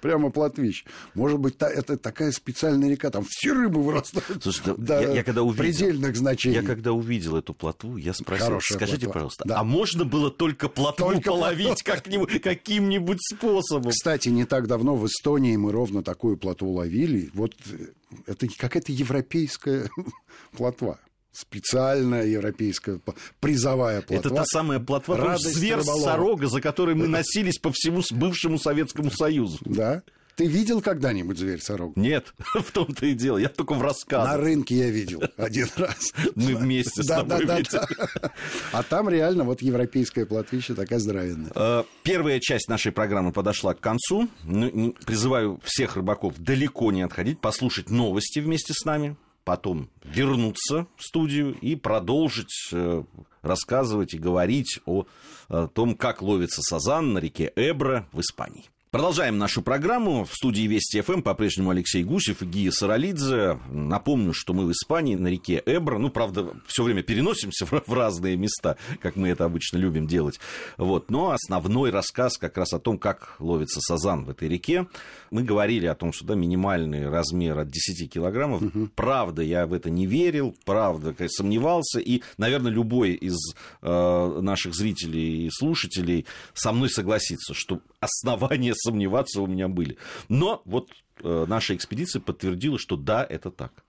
Прямо 0.00 0.30
плотвища. 0.30 0.84
Может 1.14 1.38
быть, 1.38 1.58
та- 1.58 1.68
это 1.70 1.96
такая 1.98 2.32
специальная 2.32 2.88
река, 2.90 3.10
там 3.10 3.24
все 3.28 3.52
рыбы 3.52 3.82
вырастают. 3.82 4.42
Слушай, 4.42 4.74
да, 4.78 5.00
до 5.00 5.02
я, 5.08 5.12
я 5.16 5.22
когда 5.24 5.42
увидел, 5.42 5.64
предельных 5.64 6.16
значений. 6.16 6.56
я 6.56 6.62
когда 6.62 6.92
увидел 6.92 7.36
эту 7.36 7.52
плотву, 7.52 7.96
я 7.98 8.14
спросил, 8.14 8.46
Хорошая 8.46 8.76
скажите, 8.78 9.00
плотва. 9.06 9.12
пожалуйста, 9.12 9.44
Да. 9.46 9.58
а 9.60 9.64
можно 9.64 10.04
было 10.04 10.30
только 10.30 10.68
плотву 10.68 11.06
Только 11.06 11.30
половить 11.30 11.82
как-нибудь, 11.82 12.40
каким-нибудь 12.40 13.18
способом? 13.20 13.90
Кстати, 13.90 14.30
не 14.30 14.46
так 14.46 14.66
давно 14.66 14.96
в 14.96 15.06
Эстонии 15.06 15.56
мы 15.56 15.72
ровно 15.72 16.02
такую 16.02 16.36
плотву 16.38 16.70
ловили. 16.72 17.30
Вот 17.34 17.54
э, 17.70 17.86
это 18.26 18.46
какая-то 18.56 18.92
европейская 18.92 19.90
плотва. 20.56 20.98
Специальная 21.32 22.26
европейская 22.26 23.00
призовая 23.38 24.02
плотва. 24.02 24.28
Это 24.28 24.34
та 24.34 24.44
самая 24.44 24.80
помнишь, 24.80 25.08
Радость 25.24 26.02
сорога, 26.02 26.46
за 26.48 26.60
которой 26.60 26.94
мы 26.94 27.06
носились 27.06 27.58
по 27.58 27.70
всему 27.72 28.02
бывшему 28.10 28.58
Советскому 28.58 29.10
Союзу. 29.10 29.58
Да. 29.64 30.02
Ты 30.36 30.46
видел 30.46 30.80
когда-нибудь 30.80 31.36
зверь 31.38 31.60
сорок? 31.60 31.96
Нет, 31.96 32.32
в 32.54 32.72
том-то 32.72 33.04
и 33.04 33.12
дело. 33.14 33.36
Я 33.36 33.48
только 33.50 33.74
в 33.74 33.78
На 33.78 33.84
рассказах. 33.84 34.36
рынке 34.38 34.74
я 34.74 34.88
видел 34.90 35.22
один 35.36 35.68
раз. 35.76 36.14
Мы 36.34 36.54
вместе 36.56 37.02
с 37.02 37.06
тобой 37.06 37.40
видели. 37.42 37.80
А 38.72 38.82
там 38.82 39.08
реально 39.10 39.44
вот 39.44 39.60
европейская 39.60 40.24
плотвища 40.24 40.74
такая 40.74 40.98
здоровенная. 40.98 41.50
Э, 41.54 41.84
Первая 42.04 42.40
часть 42.40 42.68
нашей 42.68 42.90
программы 42.90 43.32
подошла 43.32 43.74
к 43.74 43.80
концу. 43.80 44.28
Ну, 44.44 44.94
Призываю 45.04 45.60
всех 45.62 45.96
рыбаков 45.96 46.38
далеко 46.38 46.90
не 46.90 47.02
отходить, 47.02 47.38
послушать 47.40 47.90
новости 47.90 48.38
вместе 48.38 48.72
с 48.74 48.84
нами, 48.86 49.16
потом 49.44 49.90
вернуться 50.04 50.86
в 50.96 51.02
студию 51.02 51.54
и 51.60 51.76
продолжить 51.76 52.68
э, 52.72 53.04
рассказывать 53.42 54.14
и 54.14 54.18
говорить 54.18 54.80
о, 54.86 55.04
э, 55.48 55.68
том, 55.72 55.94
как 55.94 56.22
ловится 56.22 56.62
сазан 56.62 57.12
на 57.12 57.18
реке 57.18 57.52
Эбро 57.56 58.06
в 58.12 58.20
Испании. 58.20 58.70
Продолжаем 58.90 59.38
нашу 59.38 59.62
программу. 59.62 60.24
В 60.24 60.34
студии 60.34 60.62
Вести 60.62 61.00
ФМ 61.00 61.22
по-прежнему 61.22 61.70
Алексей 61.70 62.02
Гусев 62.02 62.42
и 62.42 62.44
Гия 62.44 62.72
Саралидзе. 62.72 63.60
Напомню, 63.70 64.32
что 64.32 64.52
мы 64.52 64.66
в 64.66 64.72
Испании 64.72 65.14
на 65.14 65.28
реке 65.28 65.62
Эбро. 65.64 65.98
Ну, 65.98 66.10
правда, 66.10 66.54
все 66.66 66.82
время 66.82 67.04
переносимся 67.04 67.66
в 67.70 67.92
разные 67.92 68.36
места, 68.36 68.76
как 69.00 69.14
мы 69.14 69.28
это 69.28 69.44
обычно 69.44 69.76
любим 69.76 70.08
делать. 70.08 70.40
Вот. 70.76 71.08
Но 71.08 71.30
основной 71.30 71.90
рассказ 71.90 72.36
как 72.36 72.58
раз 72.58 72.72
о 72.72 72.80
том, 72.80 72.98
как 72.98 73.36
ловится 73.38 73.80
сазан 73.80 74.24
в 74.24 74.30
этой 74.30 74.48
реке. 74.48 74.88
Мы 75.30 75.44
говорили 75.44 75.86
о 75.86 75.94
том, 75.94 76.12
что 76.12 76.24
да, 76.24 76.34
минимальный 76.34 77.08
размер 77.08 77.60
от 77.60 77.68
10 77.68 78.12
килограммов. 78.12 78.60
Правда, 78.96 79.42
я 79.42 79.68
в 79.68 79.72
это 79.72 79.88
не 79.88 80.06
верил, 80.06 80.56
правда, 80.64 81.14
сомневался. 81.28 82.00
И, 82.00 82.22
наверное, 82.38 82.72
любой 82.72 83.12
из 83.12 83.36
э, 83.82 84.38
наших 84.40 84.74
зрителей 84.74 85.46
и 85.46 85.50
слушателей 85.52 86.26
со 86.54 86.72
мной 86.72 86.90
согласится, 86.90 87.54
что 87.54 87.78
основания 88.00 88.74
сомневаться 88.80 89.40
у 89.42 89.46
меня 89.46 89.68
были. 89.68 89.96
Но 90.28 90.62
вот 90.64 90.90
э, 91.22 91.44
наша 91.48 91.74
экспедиция 91.74 92.20
подтвердила, 92.20 92.78
что 92.78 92.96
да, 92.96 93.26
это 93.28 93.50
так. 93.50 93.84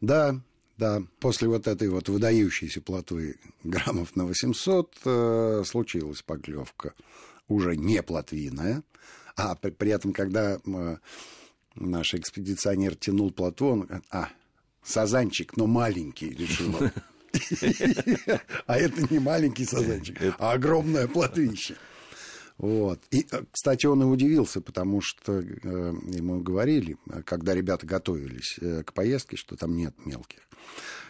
Да, 0.00 0.40
Да, 0.78 1.02
после 1.20 1.48
вот 1.48 1.66
этой 1.66 1.88
вот 1.88 2.08
выдающейся 2.08 2.80
плотвы 2.80 3.36
граммов 3.64 4.16
на 4.16 4.26
800 4.26 4.94
э, 5.04 5.62
случилась 5.66 6.22
поклевка 6.22 6.94
уже 7.48 7.76
не 7.76 8.02
плотвиная, 8.02 8.82
а 9.36 9.54
при, 9.54 9.70
при 9.70 9.90
этом, 9.90 10.12
когда 10.12 10.56
э, 10.56 10.96
наш 11.74 12.14
экспедиционер 12.14 12.96
тянул 12.96 13.30
плотву, 13.30 13.68
он 13.68 14.02
а, 14.10 14.28
сазанчик, 14.82 15.56
но 15.56 15.66
маленький, 15.66 16.30
решил 16.30 16.74
он. 16.76 16.90
А 18.66 18.78
это 18.78 19.12
не 19.12 19.18
маленький 19.18 19.66
сазанчик, 19.66 20.16
а 20.38 20.52
огромное 20.52 21.06
плотвище. 21.06 21.76
Вот. 22.58 23.00
И, 23.10 23.26
э, 23.30 23.42
кстати, 23.50 23.86
он 23.86 24.02
и 24.02 24.06
удивился, 24.06 24.60
потому 24.60 25.00
что 25.00 25.40
э, 25.40 25.42
ему 25.42 26.40
говорили, 26.40 26.96
когда 27.24 27.54
ребята 27.54 27.86
готовились 27.86 28.58
э, 28.60 28.82
к 28.82 28.92
поездке, 28.92 29.36
что 29.36 29.56
там 29.56 29.76
нет 29.76 29.94
мелких. 30.04 30.40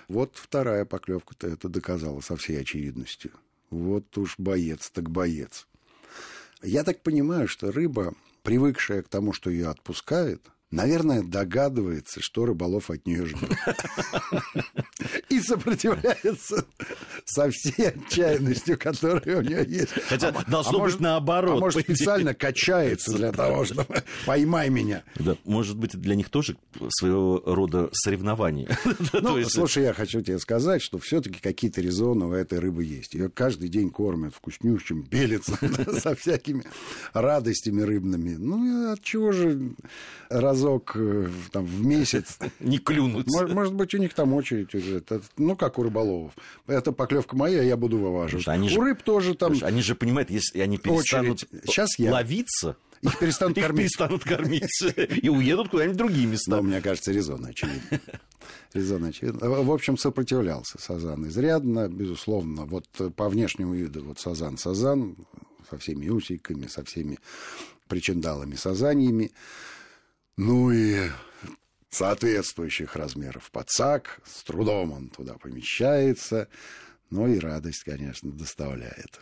Вот 0.09 0.33
вторая 0.35 0.85
поклевка-то 0.85 1.47
это 1.47 1.69
доказала 1.69 2.21
со 2.21 2.37
всей 2.37 2.61
очевидностью. 2.61 3.33
Вот 3.71 4.17
уж 4.19 4.35
боец 4.39 4.91
так 4.91 5.11
боец. 5.11 5.67
Я 6.63 6.85
так 6.85 7.03
понимаю, 7.03 7.49
что 7.49 7.71
рыба, 7.71 8.15
привыкшая 8.43 9.03
к 9.03 9.09
тому, 9.09 9.33
что 9.33 9.51
ее 9.51 9.69
отпускают, 9.69 10.51
наверное, 10.71 11.23
догадывается, 11.23 12.21
что 12.21 12.47
рыболов 12.47 12.91
от 12.91 13.07
нее 13.07 13.27
ждет. 13.27 13.51
И 15.37 15.41
сопротивляется 15.41 16.65
со 17.27 17.51
всей 17.51 17.89
отчаянностью, 17.89 18.79
которая 18.79 19.39
у 19.39 19.43
нее 19.43 19.67
есть. 19.69 19.93
Хотя 20.09 20.29
а, 20.29 20.51
должно 20.51 20.71
а 20.71 20.73
быть 20.73 20.81
может, 20.81 21.01
наоборот. 21.01 21.59
А 21.59 21.61
может, 21.61 21.83
специально 21.83 22.33
качается 22.33 23.13
для 23.13 23.33
того, 23.33 23.67
чтобы 23.67 24.03
поймай 24.25 24.71
меня. 24.71 25.03
Да, 25.17 25.37
может 25.45 25.77
быть, 25.77 25.95
для 25.95 26.15
них 26.15 26.31
тоже 26.31 26.57
своего 26.89 27.43
рода 27.45 27.91
соревнование. 27.93 28.69
Ну, 29.13 29.43
слушай, 29.45 29.83
я 29.83 29.93
хочу 29.93 30.21
тебе 30.21 30.39
сказать, 30.39 30.83
что 30.83 30.99
все-таки 30.99 31.41
какие-то 31.41 31.81
резоны 31.81 32.27
у 32.27 32.33
этой 32.33 32.59
рыбы 32.59 32.85
есть. 32.85 33.15
Ее 33.15 33.29
каждый 33.29 33.69
день 33.69 33.91
кормят 33.91 34.35
вкуснющим, 34.35 35.03
белится 35.03 35.59
со 36.01 36.15
всякими 36.15 36.65
радостями 37.13 37.83
рыбными. 37.83 38.37
Ну, 38.37 38.93
от 38.93 39.03
чего 39.03 39.33
же 39.33 39.73
разок 40.29 40.93
э, 40.97 41.29
там, 41.51 41.65
в 41.65 41.85
месяц. 41.85 42.39
Не 42.61 42.79
клюнуть. 42.79 43.27
Может, 43.27 43.55
может 43.55 43.75
быть, 43.75 43.95
у 43.95 43.99
них 43.99 44.15
там 44.15 44.33
очередь 44.35 44.75
уже. 44.75 44.99
Это, 44.99 45.21
ну, 45.37 45.57
как 45.57 45.79
у 45.79 45.83
рыболовов. 45.83 46.33
Это 46.67 46.93
поклевка 46.93 47.37
моя, 47.37 47.63
я 47.63 47.77
буду 47.77 47.99
вываживать. 47.99 48.49
Они 48.49 48.69
у 48.69 48.71
же, 48.71 48.81
рыб 48.81 49.03
тоже 49.03 49.35
там... 49.35 49.55
Они 49.63 49.83
же 49.83 49.95
понимают, 49.95 50.31
если 50.31 50.61
они 50.61 50.79
перестанут 50.79 51.45
очередь. 51.45 51.65
Сейчас 51.65 51.99
я. 51.99 52.13
ловиться, 52.13 52.77
их 53.03 53.19
перестанут 53.19 53.59
их 53.59 53.65
кормить. 53.65 53.83
перестанут 53.83 54.25
кормить 54.25 54.83
и 55.23 55.29
уедут 55.29 55.69
куда-нибудь 55.69 55.97
в 55.97 55.99
другие 55.99 56.27
места. 56.27 56.51
Но, 56.51 56.63
мне 56.63 56.81
кажется, 56.81 57.13
резонно 57.13 57.49
очевидно. 57.49 58.01
Резонно 58.73 59.09
очевидно. 59.09 59.49
В 59.49 59.71
общем, 59.71 59.97
сопротивлялся 59.97 60.79
Сазан 60.79 61.27
изрядно, 61.29 61.89
безусловно. 61.89 62.65
Вот 62.65 62.87
по 63.17 63.29
внешнему 63.29 63.75
виду 63.75 64.05
вот 64.05 64.19
Сазан 64.19 64.59
Сазан 64.59 65.17
со 65.69 65.79
всеми 65.79 66.09
усиками, 66.09 66.67
со 66.67 66.85
всеми 66.85 67.19
причиндалами, 67.89 68.55
сазаньями. 68.55 69.33
Ну 70.37 70.71
и 70.71 71.09
соответствующих 71.91 72.97
размеров 72.97 73.51
подсак, 73.51 74.21
с 74.27 74.43
трудом 74.43 74.93
он 74.93 75.09
туда 75.09 75.35
помещается, 75.35 76.49
но 77.11 77.29
и 77.29 77.39
радость, 77.39 77.85
конечно, 77.85 78.33
доставляет. 78.33 79.21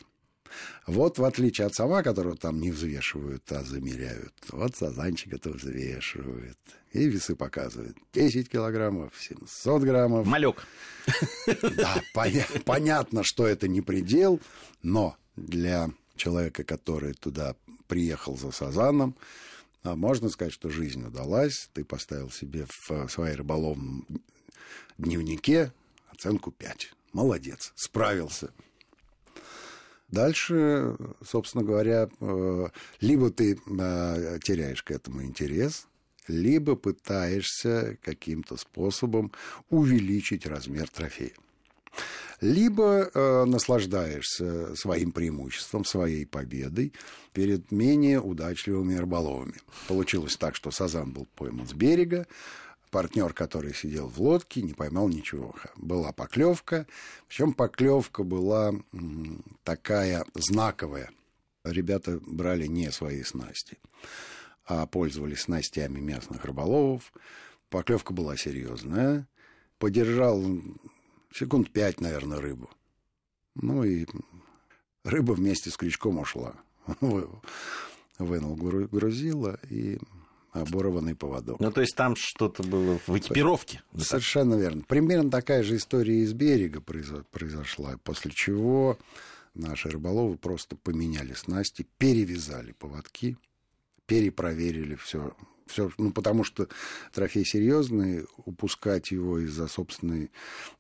Вот 0.86 1.18
в 1.18 1.24
отличие 1.24 1.66
от 1.66 1.74
сова, 1.74 2.02
которую 2.02 2.36
там 2.36 2.60
не 2.60 2.70
взвешивают, 2.70 3.50
а 3.50 3.64
замеряют, 3.64 4.32
вот 4.50 4.76
сазанчик 4.76 5.34
это 5.34 5.50
взвешивают. 5.50 6.58
И 6.92 7.08
весы 7.08 7.34
показывают 7.34 7.96
10 8.12 8.48
килограммов, 8.48 9.12
700 9.18 9.82
граммов. 9.82 10.26
Малек. 10.26 10.64
Да, 11.62 12.00
поня- 12.14 12.62
понятно, 12.64 13.24
что 13.24 13.46
это 13.48 13.66
не 13.66 13.80
предел, 13.80 14.40
но 14.82 15.16
для 15.34 15.90
человека, 16.14 16.62
который 16.62 17.14
туда 17.14 17.56
приехал 17.88 18.36
за 18.36 18.52
сазаном, 18.52 19.16
а 19.84 19.96
можно 19.96 20.30
сказать, 20.30 20.52
что 20.52 20.70
жизнь 20.70 21.06
удалась. 21.06 21.68
Ты 21.74 21.84
поставил 21.84 22.30
себе 22.30 22.66
в 22.66 22.90
э, 22.90 23.08
своей 23.08 23.36
рыболовном 23.36 24.06
дневнике 24.96 25.72
оценку 26.08 26.50
5. 26.50 26.92
Молодец, 27.12 27.72
справился. 27.76 28.50
Дальше, 30.08 30.96
собственно 31.22 31.64
говоря, 31.64 32.08
э, 32.18 32.66
либо 33.00 33.30
ты 33.30 33.54
э, 33.54 34.38
теряешь 34.42 34.82
к 34.82 34.90
этому 34.90 35.22
интерес, 35.22 35.86
либо 36.28 36.76
пытаешься 36.76 37.98
каким-то 38.02 38.56
способом 38.56 39.32
увеличить 39.68 40.46
размер 40.46 40.88
трофея 40.88 41.34
либо 42.40 43.10
э, 43.12 43.44
наслаждаешься 43.44 44.74
своим 44.76 45.12
преимуществом, 45.12 45.84
своей 45.84 46.26
победой 46.26 46.92
перед 47.32 47.70
менее 47.70 48.20
удачливыми 48.20 48.94
рыболовами. 48.96 49.54
Получилось 49.88 50.36
так, 50.36 50.54
что 50.54 50.70
сазан 50.70 51.12
был 51.12 51.26
пойман 51.34 51.66
с 51.66 51.72
берега, 51.72 52.26
партнер, 52.90 53.32
который 53.32 53.74
сидел 53.74 54.08
в 54.08 54.20
лодке, 54.20 54.62
не 54.62 54.72
поймал 54.72 55.08
ничего. 55.08 55.54
Была 55.76 56.12
поклевка, 56.12 56.86
причем 57.26 57.52
поклевка 57.52 58.22
была 58.22 58.72
такая 59.64 60.24
знаковая. 60.34 61.10
Ребята 61.64 62.20
брали 62.24 62.66
не 62.66 62.92
свои 62.92 63.22
снасти, 63.22 63.78
а 64.64 64.86
пользовались 64.86 65.40
снастями 65.40 65.98
местных 65.98 66.44
рыболовов. 66.44 67.12
Поклевка 67.68 68.12
была 68.12 68.36
серьезная. 68.36 69.26
Подержал 69.78 70.40
секунд 71.34 71.70
пять, 71.70 72.00
наверное, 72.00 72.40
рыбу. 72.40 72.70
Ну 73.54 73.84
и 73.84 74.06
рыба 75.04 75.32
вместе 75.32 75.70
с 75.70 75.76
крючком 75.76 76.18
ушла. 76.18 76.54
Вынул 78.18 78.56
грузила 78.56 79.58
и 79.68 79.98
оборванный 80.52 81.16
поводок. 81.16 81.58
Ну, 81.58 81.72
то 81.72 81.80
есть 81.80 81.96
там 81.96 82.14
что-то 82.16 82.62
было 82.62 82.98
в 83.06 83.18
экипировке? 83.18 83.82
Совершенно 83.98 84.54
верно. 84.54 84.82
Примерно 84.86 85.30
такая 85.30 85.64
же 85.64 85.76
история 85.76 86.22
из 86.22 86.32
берега 86.32 86.80
произошла, 86.80 87.96
после 88.04 88.30
чего 88.30 88.96
наши 89.54 89.88
рыболовы 89.88 90.36
просто 90.36 90.76
поменяли 90.76 91.32
снасти, 91.34 91.86
перевязали 91.98 92.72
поводки, 92.72 93.36
перепроверили 94.06 94.94
все 94.94 95.34
все, 95.66 95.90
ну, 95.98 96.12
потому 96.12 96.44
что 96.44 96.68
трофей 97.12 97.44
серьезный, 97.44 98.26
упускать 98.36 99.10
его 99.10 99.38
из-за 99.38 99.66
собственной 99.68 100.30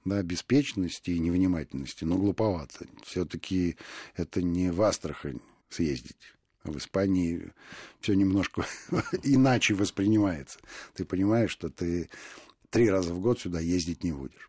да, 0.04 0.22
беспечности 0.22 1.10
и 1.10 1.18
невнимательности, 1.18 2.04
ну, 2.04 2.18
глуповато. 2.18 2.86
Все-таки 3.04 3.76
это 4.16 4.42
не 4.42 4.70
в 4.70 4.82
Астрахань 4.82 5.40
съездить. 5.68 6.34
А 6.62 6.70
в 6.70 6.78
Испании 6.78 7.52
все 8.00 8.14
немножко 8.14 8.66
иначе 9.22 9.74
воспринимается. 9.74 10.58
Ты 10.94 11.04
понимаешь, 11.04 11.50
что 11.50 11.68
ты 11.68 12.08
три 12.70 12.88
раза 12.88 13.12
в 13.12 13.20
год 13.20 13.40
сюда 13.40 13.60
ездить 13.60 14.02
не 14.02 14.12
будешь. 14.12 14.48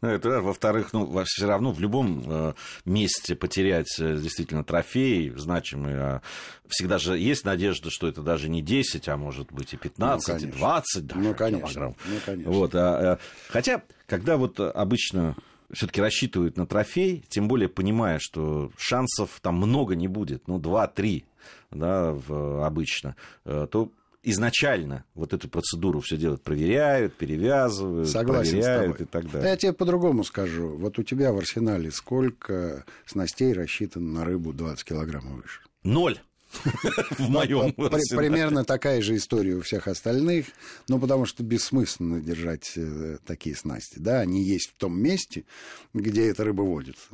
Ну, 0.00 0.08
это, 0.08 0.40
во-вторых, 0.40 0.92
ну, 0.92 1.24
все 1.24 1.46
равно 1.46 1.72
в 1.72 1.80
любом 1.80 2.22
э, 2.26 2.54
месте 2.84 3.34
потерять 3.34 3.98
э, 3.98 4.16
действительно 4.16 4.64
трофей 4.64 5.30
значимый. 5.30 5.94
А 5.96 6.22
всегда 6.68 6.98
же 6.98 7.18
есть 7.18 7.44
надежда, 7.44 7.90
что 7.90 8.08
это 8.08 8.22
даже 8.22 8.48
не 8.48 8.62
10, 8.62 9.08
а 9.08 9.16
может 9.16 9.52
быть 9.52 9.74
и 9.74 9.76
15, 9.76 10.42
ну, 10.42 10.48
и 10.48 10.52
20 10.52 11.06
даже 11.06 11.20
ну, 11.20 11.34
конечно. 11.34 11.68
килограмм. 11.68 11.96
Ну, 12.06 12.16
конечно. 12.24 12.52
Вот, 12.52 12.74
а, 12.74 13.12
а, 13.12 13.18
хотя, 13.48 13.82
когда 14.06 14.36
вот 14.36 14.60
обычно 14.60 15.36
все-таки 15.72 16.00
рассчитывают 16.00 16.56
на 16.56 16.66
трофей, 16.66 17.24
тем 17.28 17.48
более 17.48 17.68
понимая, 17.68 18.18
что 18.20 18.70
шансов 18.76 19.38
там 19.40 19.56
много 19.56 19.94
не 19.94 20.08
будет, 20.08 20.48
ну, 20.48 20.58
2-3, 20.58 21.24
да, 21.70 22.12
в, 22.12 22.64
обычно, 22.64 23.16
э, 23.44 23.66
то 23.70 23.92
изначально 24.24 25.04
вот 25.14 25.32
эту 25.32 25.48
процедуру 25.48 26.00
все 26.00 26.16
делают, 26.16 26.42
проверяют, 26.42 27.14
перевязывают, 27.14 28.08
Согласен 28.08 28.52
проверяют 28.52 29.00
и 29.00 29.04
так 29.04 29.30
далее. 29.30 29.50
Я 29.50 29.56
тебе 29.56 29.72
по-другому 29.72 30.24
скажу. 30.24 30.68
Вот 30.76 30.98
у 30.98 31.02
тебя 31.02 31.32
в 31.32 31.38
арсенале 31.38 31.90
сколько 31.90 32.84
снастей 33.06 33.52
рассчитано 33.52 34.20
на 34.20 34.24
рыбу 34.24 34.52
20 34.52 34.84
килограмм 34.84 35.36
выше? 35.36 35.60
Ноль. 35.82 36.18
В 37.18 37.28
моем 37.28 37.72
Примерно 37.72 38.64
такая 38.64 39.02
же 39.02 39.16
история 39.16 39.56
у 39.56 39.62
всех 39.62 39.88
остальных, 39.88 40.46
ну, 40.88 41.00
потому 41.00 41.26
что 41.26 41.42
бессмысленно 41.42 42.20
держать 42.20 42.74
э, 42.76 43.18
такие 43.26 43.56
снасти. 43.56 43.98
Да, 43.98 44.20
они 44.20 44.40
есть 44.40 44.70
в 44.70 44.78
том 44.78 44.96
месте, 44.96 45.44
где 45.92 46.28
эта 46.28 46.44
рыба 46.44 46.62
водится. 46.62 47.08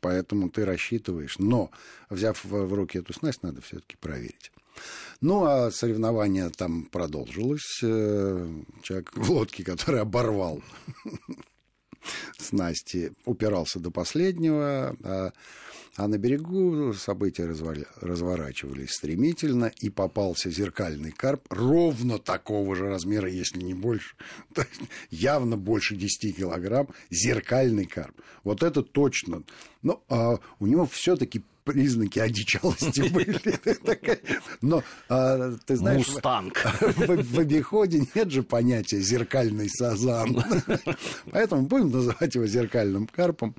Поэтому 0.00 0.48
ты 0.48 0.64
рассчитываешь. 0.64 1.38
Но, 1.38 1.70
взяв 2.08 2.42
в 2.44 2.74
руки 2.74 2.98
эту 2.98 3.12
снасть, 3.12 3.42
надо 3.42 3.60
все-таки 3.60 3.96
проверить. 4.00 4.52
Ну, 5.20 5.44
а 5.44 5.70
соревнование 5.70 6.50
там 6.50 6.84
продолжилось. 6.84 7.80
Э, 7.82 8.48
человек 8.82 9.12
в 9.14 9.30
лодке, 9.30 9.64
который 9.64 10.00
оборвал 10.00 10.62
снасти, 12.38 13.12
упирался 13.24 13.80
до 13.80 13.90
последнего, 13.90 14.96
а 15.02 15.32
А 15.96 16.06
на 16.06 16.16
берегу 16.16 16.94
события 16.94 17.44
разворачивались 18.00 18.92
стремительно, 18.92 19.72
и 19.80 19.90
попался 19.90 20.48
зеркальный 20.48 21.10
карп 21.10 21.42
ровно 21.50 22.20
такого 22.20 22.76
же 22.76 22.86
размера, 22.86 23.28
если 23.28 23.60
не 23.60 23.74
больше, 23.74 24.14
то 24.54 24.62
есть 24.62 24.88
явно 25.10 25.56
больше 25.56 25.96
10 25.96 26.36
килограмм, 26.36 26.88
зеркальный 27.10 27.86
карп. 27.86 28.14
Вот 28.44 28.62
это 28.62 28.82
точно. 28.82 29.42
Но 29.82 30.00
а, 30.08 30.38
у 30.60 30.66
него 30.68 30.86
все-таки 30.86 31.42
признаки 31.68 32.18
одичалости 32.18 33.08
были. 33.12 34.20
Но 34.62 34.82
а, 35.08 35.54
ты 35.66 35.76
знаешь, 35.76 36.08
Мустанг. 36.08 36.58
В, 36.80 37.38
обиходе 37.38 38.06
нет 38.14 38.30
же 38.30 38.42
понятия 38.42 39.00
зеркальный 39.00 39.68
сазан. 39.68 40.42
Поэтому 41.30 41.62
будем 41.62 41.90
называть 41.90 42.34
его 42.34 42.46
зеркальным 42.46 43.06
карпом. 43.06 43.54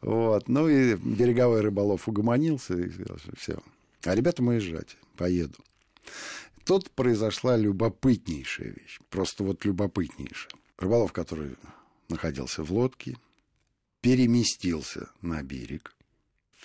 Вот. 0.00 0.48
Ну 0.48 0.68
и 0.68 0.94
береговой 0.96 1.60
рыболов 1.60 2.08
угомонился 2.08 2.74
и 2.74 2.90
сказал, 2.90 3.18
что 3.18 3.36
все. 3.36 3.58
А 4.04 4.14
ребятам 4.14 4.48
уезжать, 4.48 4.96
поеду. 5.16 5.58
Тут 6.64 6.90
произошла 6.90 7.56
любопытнейшая 7.56 8.68
вещь. 8.68 8.98
Просто 9.10 9.44
вот 9.44 9.64
любопытнейшая. 9.64 10.52
Рыболов, 10.78 11.12
который 11.12 11.56
находился 12.08 12.62
в 12.62 12.72
лодке, 12.72 13.16
переместился 14.00 15.08
на 15.22 15.42
берег, 15.42 15.94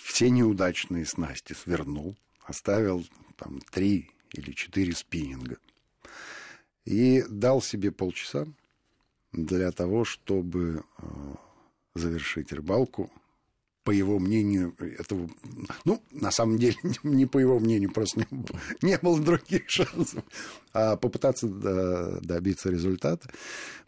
все 0.02 0.30
неудачные 0.30 1.06
снасти 1.06 1.52
свернул, 1.52 2.16
оставил 2.44 3.06
там 3.36 3.60
три 3.70 4.10
или 4.32 4.52
четыре 4.52 4.94
спиннинга 4.94 5.58
и 6.84 7.24
дал 7.28 7.62
себе 7.62 7.92
полчаса 7.92 8.46
для 9.32 9.70
того, 9.72 10.04
чтобы 10.04 10.82
э, 10.98 11.34
завершить 11.94 12.52
рыбалку 12.52 13.10
по 13.90 13.92
его 13.92 14.20
мнению, 14.20 14.72
этого, 14.78 15.28
ну, 15.84 16.00
на 16.12 16.30
самом 16.30 16.58
деле, 16.58 16.76
не 17.02 17.26
по 17.26 17.38
его 17.38 17.58
мнению, 17.58 17.90
просто 17.90 18.24
не, 18.82 18.96
было 18.98 19.18
других 19.18 19.68
шансов, 19.68 20.22
а 20.72 20.94
попытаться 20.94 21.48
добиться 22.20 22.70
результата. 22.70 23.28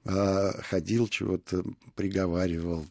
А, 0.04 0.60
ходил, 0.62 1.06
чего-то 1.06 1.62
приговаривал, 1.94 2.84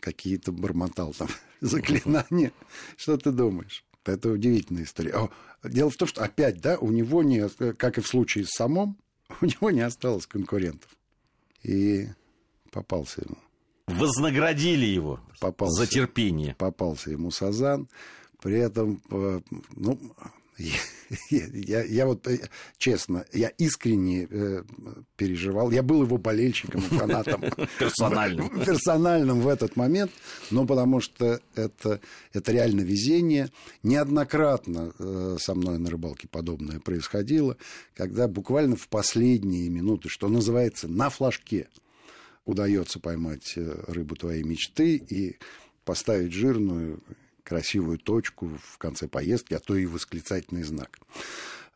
какие-то 0.00 0.50
бормотал 0.50 1.14
там 1.14 1.28
заклинания. 1.60 2.50
Что 2.96 3.16
ты 3.16 3.30
думаешь? 3.30 3.84
Это 4.04 4.30
удивительная 4.30 4.82
история. 4.82 5.30
Дело 5.62 5.88
в 5.88 5.96
том, 5.96 6.08
что 6.08 6.24
опять, 6.24 6.60
да, 6.60 6.78
у 6.78 6.90
него 6.90 7.22
не, 7.22 7.48
как 7.74 7.98
и 7.98 8.00
в 8.00 8.08
случае 8.08 8.44
с 8.44 8.56
самом, 8.56 8.98
у 9.40 9.46
него 9.46 9.70
не 9.70 9.82
осталось 9.82 10.26
конкурентов. 10.26 10.90
И 11.62 12.08
попался 12.72 13.20
ему 13.20 13.38
вознаградили 13.86 14.86
его 14.86 15.20
попался, 15.40 15.82
за 15.82 15.86
терпение. 15.86 16.54
Попался 16.58 17.10
ему 17.10 17.30
Сазан. 17.30 17.88
При 18.40 18.58
этом, 18.58 19.02
э, 19.10 19.40
ну, 19.74 19.98
я, 20.58 21.46
я, 21.52 21.82
я 21.82 22.06
вот 22.06 22.26
э, 22.28 22.48
честно, 22.78 23.24
я 23.32 23.48
искренне 23.48 24.28
э, 24.30 24.62
переживал. 25.16 25.70
Я 25.70 25.82
был 25.82 26.02
его 26.02 26.18
болельщиком 26.18 26.82
и 26.82 26.96
фанатом. 26.96 27.42
Персональным. 27.78 28.64
Персональным 28.64 29.40
в 29.40 29.48
этот 29.48 29.76
момент. 29.76 30.12
Но 30.50 30.66
потому 30.66 31.00
что 31.00 31.40
это, 31.54 32.00
это 32.32 32.52
реально 32.52 32.82
везение. 32.82 33.50
Неоднократно 33.82 34.92
э, 34.98 35.36
со 35.40 35.54
мной 35.54 35.78
на 35.78 35.90
рыбалке 35.90 36.28
подобное 36.28 36.78
происходило, 36.78 37.56
когда 37.94 38.28
буквально 38.28 38.76
в 38.76 38.88
последние 38.88 39.68
минуты, 39.70 40.08
что 40.08 40.28
называется, 40.28 40.88
на 40.88 41.10
флажке– 41.10 41.68
удается 42.44 43.00
поймать 43.00 43.54
э, 43.56 43.84
рыбу 43.88 44.16
твоей 44.16 44.42
мечты 44.42 44.96
и 44.96 45.38
поставить 45.84 46.32
жирную, 46.32 47.02
красивую 47.42 47.98
точку 47.98 48.50
в 48.62 48.78
конце 48.78 49.08
поездки, 49.08 49.54
а 49.54 49.60
то 49.60 49.76
и 49.76 49.86
восклицательный 49.86 50.62
знак. 50.62 50.98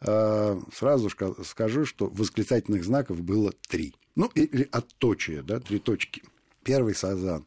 А, 0.01 0.61
сразу 0.75 1.11
скажу, 1.45 1.85
что 1.85 2.07
восклицательных 2.07 2.85
знаков 2.85 3.21
было 3.21 3.53
три. 3.69 3.95
Ну, 4.15 4.31
или 4.35 4.69
отточие, 4.71 5.43
да, 5.43 5.61
три 5.61 5.79
точки. 5.79 6.23
Первый 6.63 6.95
сазан, 6.95 7.47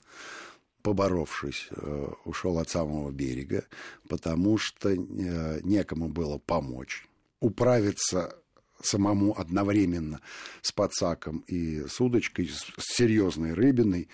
поборовшись, 0.81 1.67
э, 1.71 2.07
ушел 2.25 2.59
от 2.59 2.69
самого 2.69 3.11
берега, 3.11 3.65
потому 4.07 4.57
что 4.57 4.89
э, 4.89 5.59
некому 5.63 6.07
было 6.07 6.37
помочь. 6.37 7.07
Управиться 7.39 8.35
самому 8.83 9.37
одновременно 9.37 10.21
с 10.61 10.71
подсаком 10.71 11.39
и 11.47 11.87
с 11.87 11.99
удочкой, 11.99 12.49
с 12.49 12.95
серьезной 12.95 13.53
рыбиной, 13.53 14.09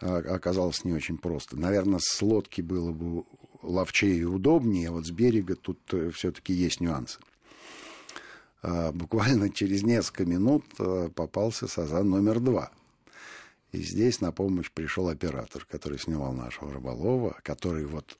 а, 0.00 0.18
оказалось 0.18 0.84
не 0.84 0.92
очень 0.92 1.18
просто. 1.18 1.58
Наверное, 1.58 2.00
с 2.02 2.22
лодки 2.22 2.60
было 2.60 2.92
бы 2.92 3.24
ловчее 3.62 4.18
и 4.18 4.24
удобнее, 4.24 4.88
а 4.88 4.92
вот 4.92 5.06
с 5.06 5.10
берега 5.10 5.54
тут 5.54 5.78
э, 5.92 6.10
все-таки 6.10 6.52
есть 6.52 6.80
нюансы. 6.80 7.18
А, 8.62 8.92
буквально 8.92 9.50
через 9.50 9.82
несколько 9.82 10.24
минут 10.24 10.64
э, 10.78 11.08
попался 11.14 11.66
сазан 11.68 12.10
номер 12.10 12.40
два. 12.40 12.70
И 13.72 13.82
здесь 13.82 14.20
на 14.20 14.32
помощь 14.32 14.70
пришел 14.70 15.08
оператор, 15.08 15.64
который 15.64 15.98
снимал 15.98 16.32
нашего 16.32 16.72
рыболова, 16.72 17.38
который 17.42 17.86
вот 17.86 18.18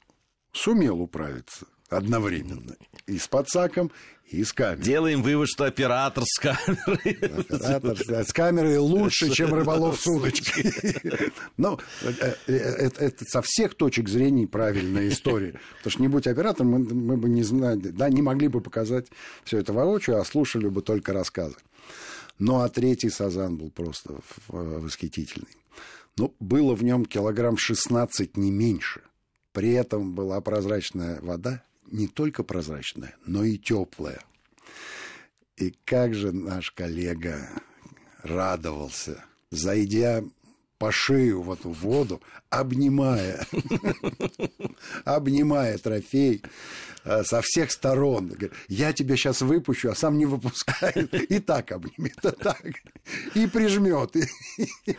сумел 0.53 1.01
управиться 1.01 1.67
одновременно. 1.93 2.77
И 3.07 3.19
с 3.19 3.29
подсаком, 3.29 3.91
и 4.33 4.45
с 4.45 4.53
камерой. 4.53 4.83
Делаем 4.83 5.23
вывод, 5.23 5.49
что 5.49 5.65
оператор 5.65 6.25
с 6.27 6.39
камерой. 6.39 7.19
Оператор 7.21 8.25
с 8.25 8.33
камерой 8.33 8.79
лучше, 8.79 9.31
чем 9.31 9.53
рыболов 9.55 10.01
с 10.01 10.07
удочкой. 10.07 10.73
Ну, 11.57 11.79
э, 12.03 12.35
э, 12.47 12.53
это, 12.53 13.05
это 13.05 13.25
со 13.27 13.43
всех 13.43 13.75
точек 13.75 14.09
зрения 14.09 14.47
правильная 14.47 15.09
история. 15.09 15.61
Потому 15.79 15.91
что 15.91 16.03
не 16.03 16.09
будь 16.09 16.27
оператором, 16.27 16.71
мы, 16.71 16.79
мы 16.79 17.17
бы 17.17 17.29
не 17.29 17.43
знали, 17.43 17.89
да, 17.89 18.09
не 18.09 18.23
могли 18.23 18.49
бы 18.49 18.61
показать 18.61 19.09
все 19.45 19.59
это 19.59 19.73
воочию, 19.73 20.19
а 20.19 20.25
слушали 20.25 20.69
бы 20.69 20.83
только 20.83 21.13
рассказы. 21.13 21.57
Ну, 22.39 22.61
а 22.61 22.69
третий 22.69 23.11
сазан 23.11 23.57
был 23.57 23.71
просто 23.71 24.15
восхитительный. 24.49 25.57
Ну, 26.17 26.35
было 26.41 26.75
в 26.75 26.83
нем 26.83 27.05
килограмм 27.05 27.57
16, 27.57 28.37
не 28.37 28.51
меньше. 28.51 29.03
При 29.53 29.73
этом 29.73 30.15
была 30.15 30.41
прозрачная 30.41 31.21
вода, 31.21 31.63
не 31.93 32.09
только 32.09 32.43
прозрачная, 32.43 33.15
но 33.25 33.45
и 33.45 33.59
теплая. 33.59 34.23
И 35.57 35.75
как 35.85 36.15
же 36.15 36.33
наш 36.33 36.73
коллега 36.73 37.49
радовался, 38.23 39.25
зайдя 39.51 40.25
по 40.79 40.91
шею 40.91 41.43
в 41.43 41.53
эту 41.53 41.71
воду, 41.71 42.21
обнимая, 42.51 43.47
обнимая 45.05 45.79
трофей 45.79 46.43
э, 47.05 47.23
со 47.23 47.41
всех 47.41 47.71
сторон. 47.71 48.37
Я 48.67 48.93
тебя 48.93 49.17
сейчас 49.17 49.43
выпущу, 49.43 49.91
а 49.91 49.95
сам 49.95 50.19
не 50.19 50.27
выпускает. 50.27 51.15
И 51.31 51.39
так 51.39 51.71
обнимет, 51.71 52.25
и 52.25 52.31
так. 52.33 52.65
И 53.35 53.47
прижмет. 53.47 54.17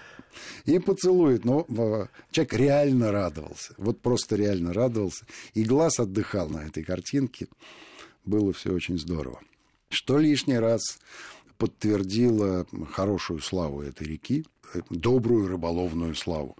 И 0.65 0.79
поцелует. 0.79 1.45
Но 1.45 1.65
э, 1.67 2.05
человек 2.31 2.53
реально 2.53 3.11
радовался. 3.11 3.73
Вот 3.77 4.01
просто 4.01 4.35
реально 4.35 4.73
радовался. 4.73 5.25
И 5.53 5.63
глаз 5.63 5.99
отдыхал 5.99 6.49
на 6.49 6.59
этой 6.59 6.83
картинке. 6.83 7.47
Было 8.25 8.53
все 8.53 8.71
очень 8.71 8.97
здорово. 8.97 9.39
Что 9.89 10.17
лишний 10.17 10.57
раз 10.57 10.99
подтвердило 11.57 12.65
хорошую 12.91 13.39
славу 13.39 13.81
этой 13.81 14.07
реки, 14.07 14.45
э, 14.73 14.81
добрую 14.89 15.47
рыболовную 15.47 16.15
славу. 16.15 16.57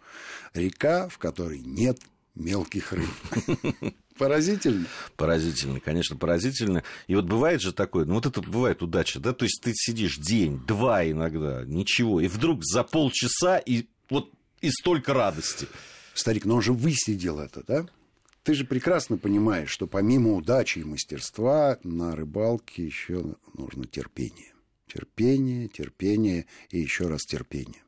Река, 0.53 1.09
в 1.09 1.17
которой 1.17 1.59
нет 1.59 1.99
мелких 2.36 2.93
рыб. 2.93 3.09
Поразительно. 4.17 4.86
Поразительно, 5.15 5.80
конечно, 5.80 6.15
поразительно. 6.15 6.84
И 7.08 7.15
вот 7.15 7.26
бывает 7.26 7.62
же 7.62 7.73
такое, 7.73 8.06
ну 8.06 8.15
вот 8.15 8.26
это 8.26 8.41
бывает 8.41 8.84
удача, 8.84 9.19
да, 9.19 9.34
то 9.34 9.45
есть 9.45 9.62
ты 9.63 9.71
сидишь 9.73 10.17
день, 10.17 10.62
два 10.67 11.10
иногда, 11.10 11.63
ничего, 11.65 12.21
и 12.21 12.28
вдруг 12.28 12.63
за 12.63 12.84
полчаса 12.84 13.58
и 13.58 13.86
вот 14.10 14.32
и 14.62 14.69
столько 14.69 15.13
радости. 15.13 15.67
Старик, 16.13 16.45
но 16.45 16.56
он 16.56 16.62
же 16.62 16.73
высидел 16.73 17.39
это, 17.39 17.63
да? 17.67 17.86
Ты 18.43 18.54
же 18.54 18.65
прекрасно 18.65 19.17
понимаешь, 19.17 19.69
что 19.69 19.88
помимо 19.88 20.34
удачи 20.34 20.80
и 20.80 20.84
мастерства 20.84 21.80
на 21.84 22.15
рыбалке 22.15 22.86
еще 22.86 23.36
нужно 23.54 23.86
терпение. 23.86 24.54
Терпение, 24.88 25.69
терпение 25.69 26.45
и 26.69 26.80
еще 26.80 27.08
раз 27.08 27.21
терпение. 27.21 27.82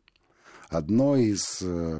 Одно 0.69 1.17
из 1.17 1.61
э, 1.61 1.99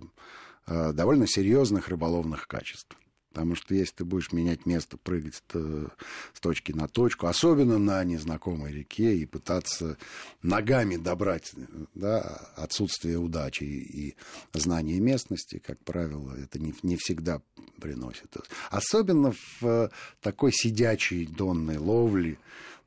э 0.68 0.94
довольно 0.94 1.28
серьезных 1.28 1.90
рыболовных 1.90 2.48
качеств. 2.48 2.98
Потому 3.36 3.56
что 3.56 3.76
если 3.76 3.95
ты 3.95 4.06
будешь 4.06 4.32
менять 4.32 4.65
место, 4.65 4.95
прыгать 4.95 5.43
с 5.54 6.39
точки 6.39 6.71
на 6.71 6.88
точку, 6.88 7.28
особенно 7.28 7.78
на 7.78 8.02
незнакомой 8.06 8.71
реке, 8.71 9.17
и 9.17 9.26
пытаться 9.26 9.98
ногами 10.41 10.95
добрать 10.95 11.52
да, 11.95 12.21
отсутствие 12.56 13.17
удачи 13.17 13.65
и 13.65 14.15
знания 14.54 15.02
местности, 15.02 15.60
как 15.60 15.78
правило, 15.84 16.34
это 16.41 16.60
не, 16.60 16.74
не 16.82 16.95
всегда 16.95 17.41
приносит. 17.82 18.38
Особенно 18.71 19.34
в 19.60 19.91
такой 20.21 20.54
сидячей 20.54 21.26
донной 21.26 21.76
ловле. 21.76 22.38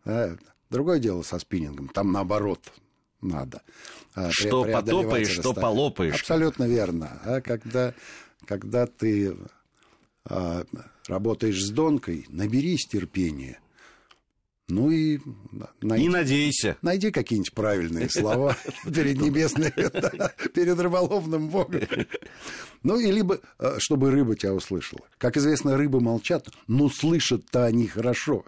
Да. 0.06 0.38
Другое 0.70 0.98
дело 0.98 1.20
со 1.20 1.38
спиннингом, 1.38 1.88
там 1.88 2.10
наоборот 2.10 2.72
надо. 3.20 3.60
А, 4.14 4.30
что 4.30 4.64
потопаешь, 4.64 5.28
что 5.28 5.52
полопаешь. 5.52 6.14
Абсолютно 6.14 6.64
верно. 6.64 7.20
А 7.22 7.42
когда, 7.42 7.92
когда 8.46 8.86
ты 8.86 9.36
работаешь 11.06 11.62
с 11.62 11.70
донкой, 11.70 12.26
наберись 12.28 12.86
терпения. 12.86 13.60
Ну 14.70 14.90
и 14.90 15.18
найди, 15.80 16.02
не 16.04 16.08
надейся. 16.10 16.76
Найди 16.82 17.10
какие-нибудь 17.10 17.54
правильные 17.54 18.10
слова 18.10 18.54
перед 18.84 19.18
небесным, 19.18 19.72
перед 20.54 20.78
рыболовным 20.78 21.48
богом. 21.48 21.82
Ну 22.82 23.00
и 23.00 23.10
либо, 23.10 23.40
а, 23.58 23.76
чтобы 23.78 24.10
рыба 24.10 24.36
тебя 24.36 24.52
услышала. 24.52 25.00
Как 25.16 25.38
известно, 25.38 25.78
рыбы 25.78 26.00
молчат, 26.00 26.48
но 26.66 26.90
слышат-то 26.90 27.64
они 27.64 27.86
хорошо. 27.86 28.44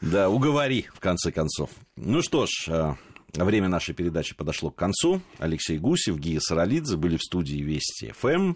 Да, 0.00 0.30
уговори, 0.30 0.86
в 0.94 1.00
конце 1.00 1.30
концов. 1.30 1.68
Ну 1.96 2.22
что 2.22 2.46
ж, 2.46 2.68
а, 2.68 2.96
время 3.34 3.68
нашей 3.68 3.94
передачи 3.94 4.34
подошло 4.34 4.70
к 4.70 4.76
концу. 4.76 5.20
Алексей 5.38 5.76
Гусев, 5.76 6.18
Гия 6.18 6.40
Саралидзе 6.40 6.96
были 6.96 7.18
в 7.18 7.22
студии 7.22 7.58
Вести 7.58 8.12
ФМ. 8.18 8.54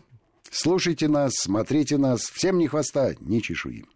Слушайте 0.50 1.08
нас, 1.08 1.32
смотрите 1.34 1.96
нас. 1.96 2.20
Всем 2.22 2.58
не 2.58 2.68
хвоста, 2.68 3.14
ни 3.20 3.40
чешуи. 3.40 3.86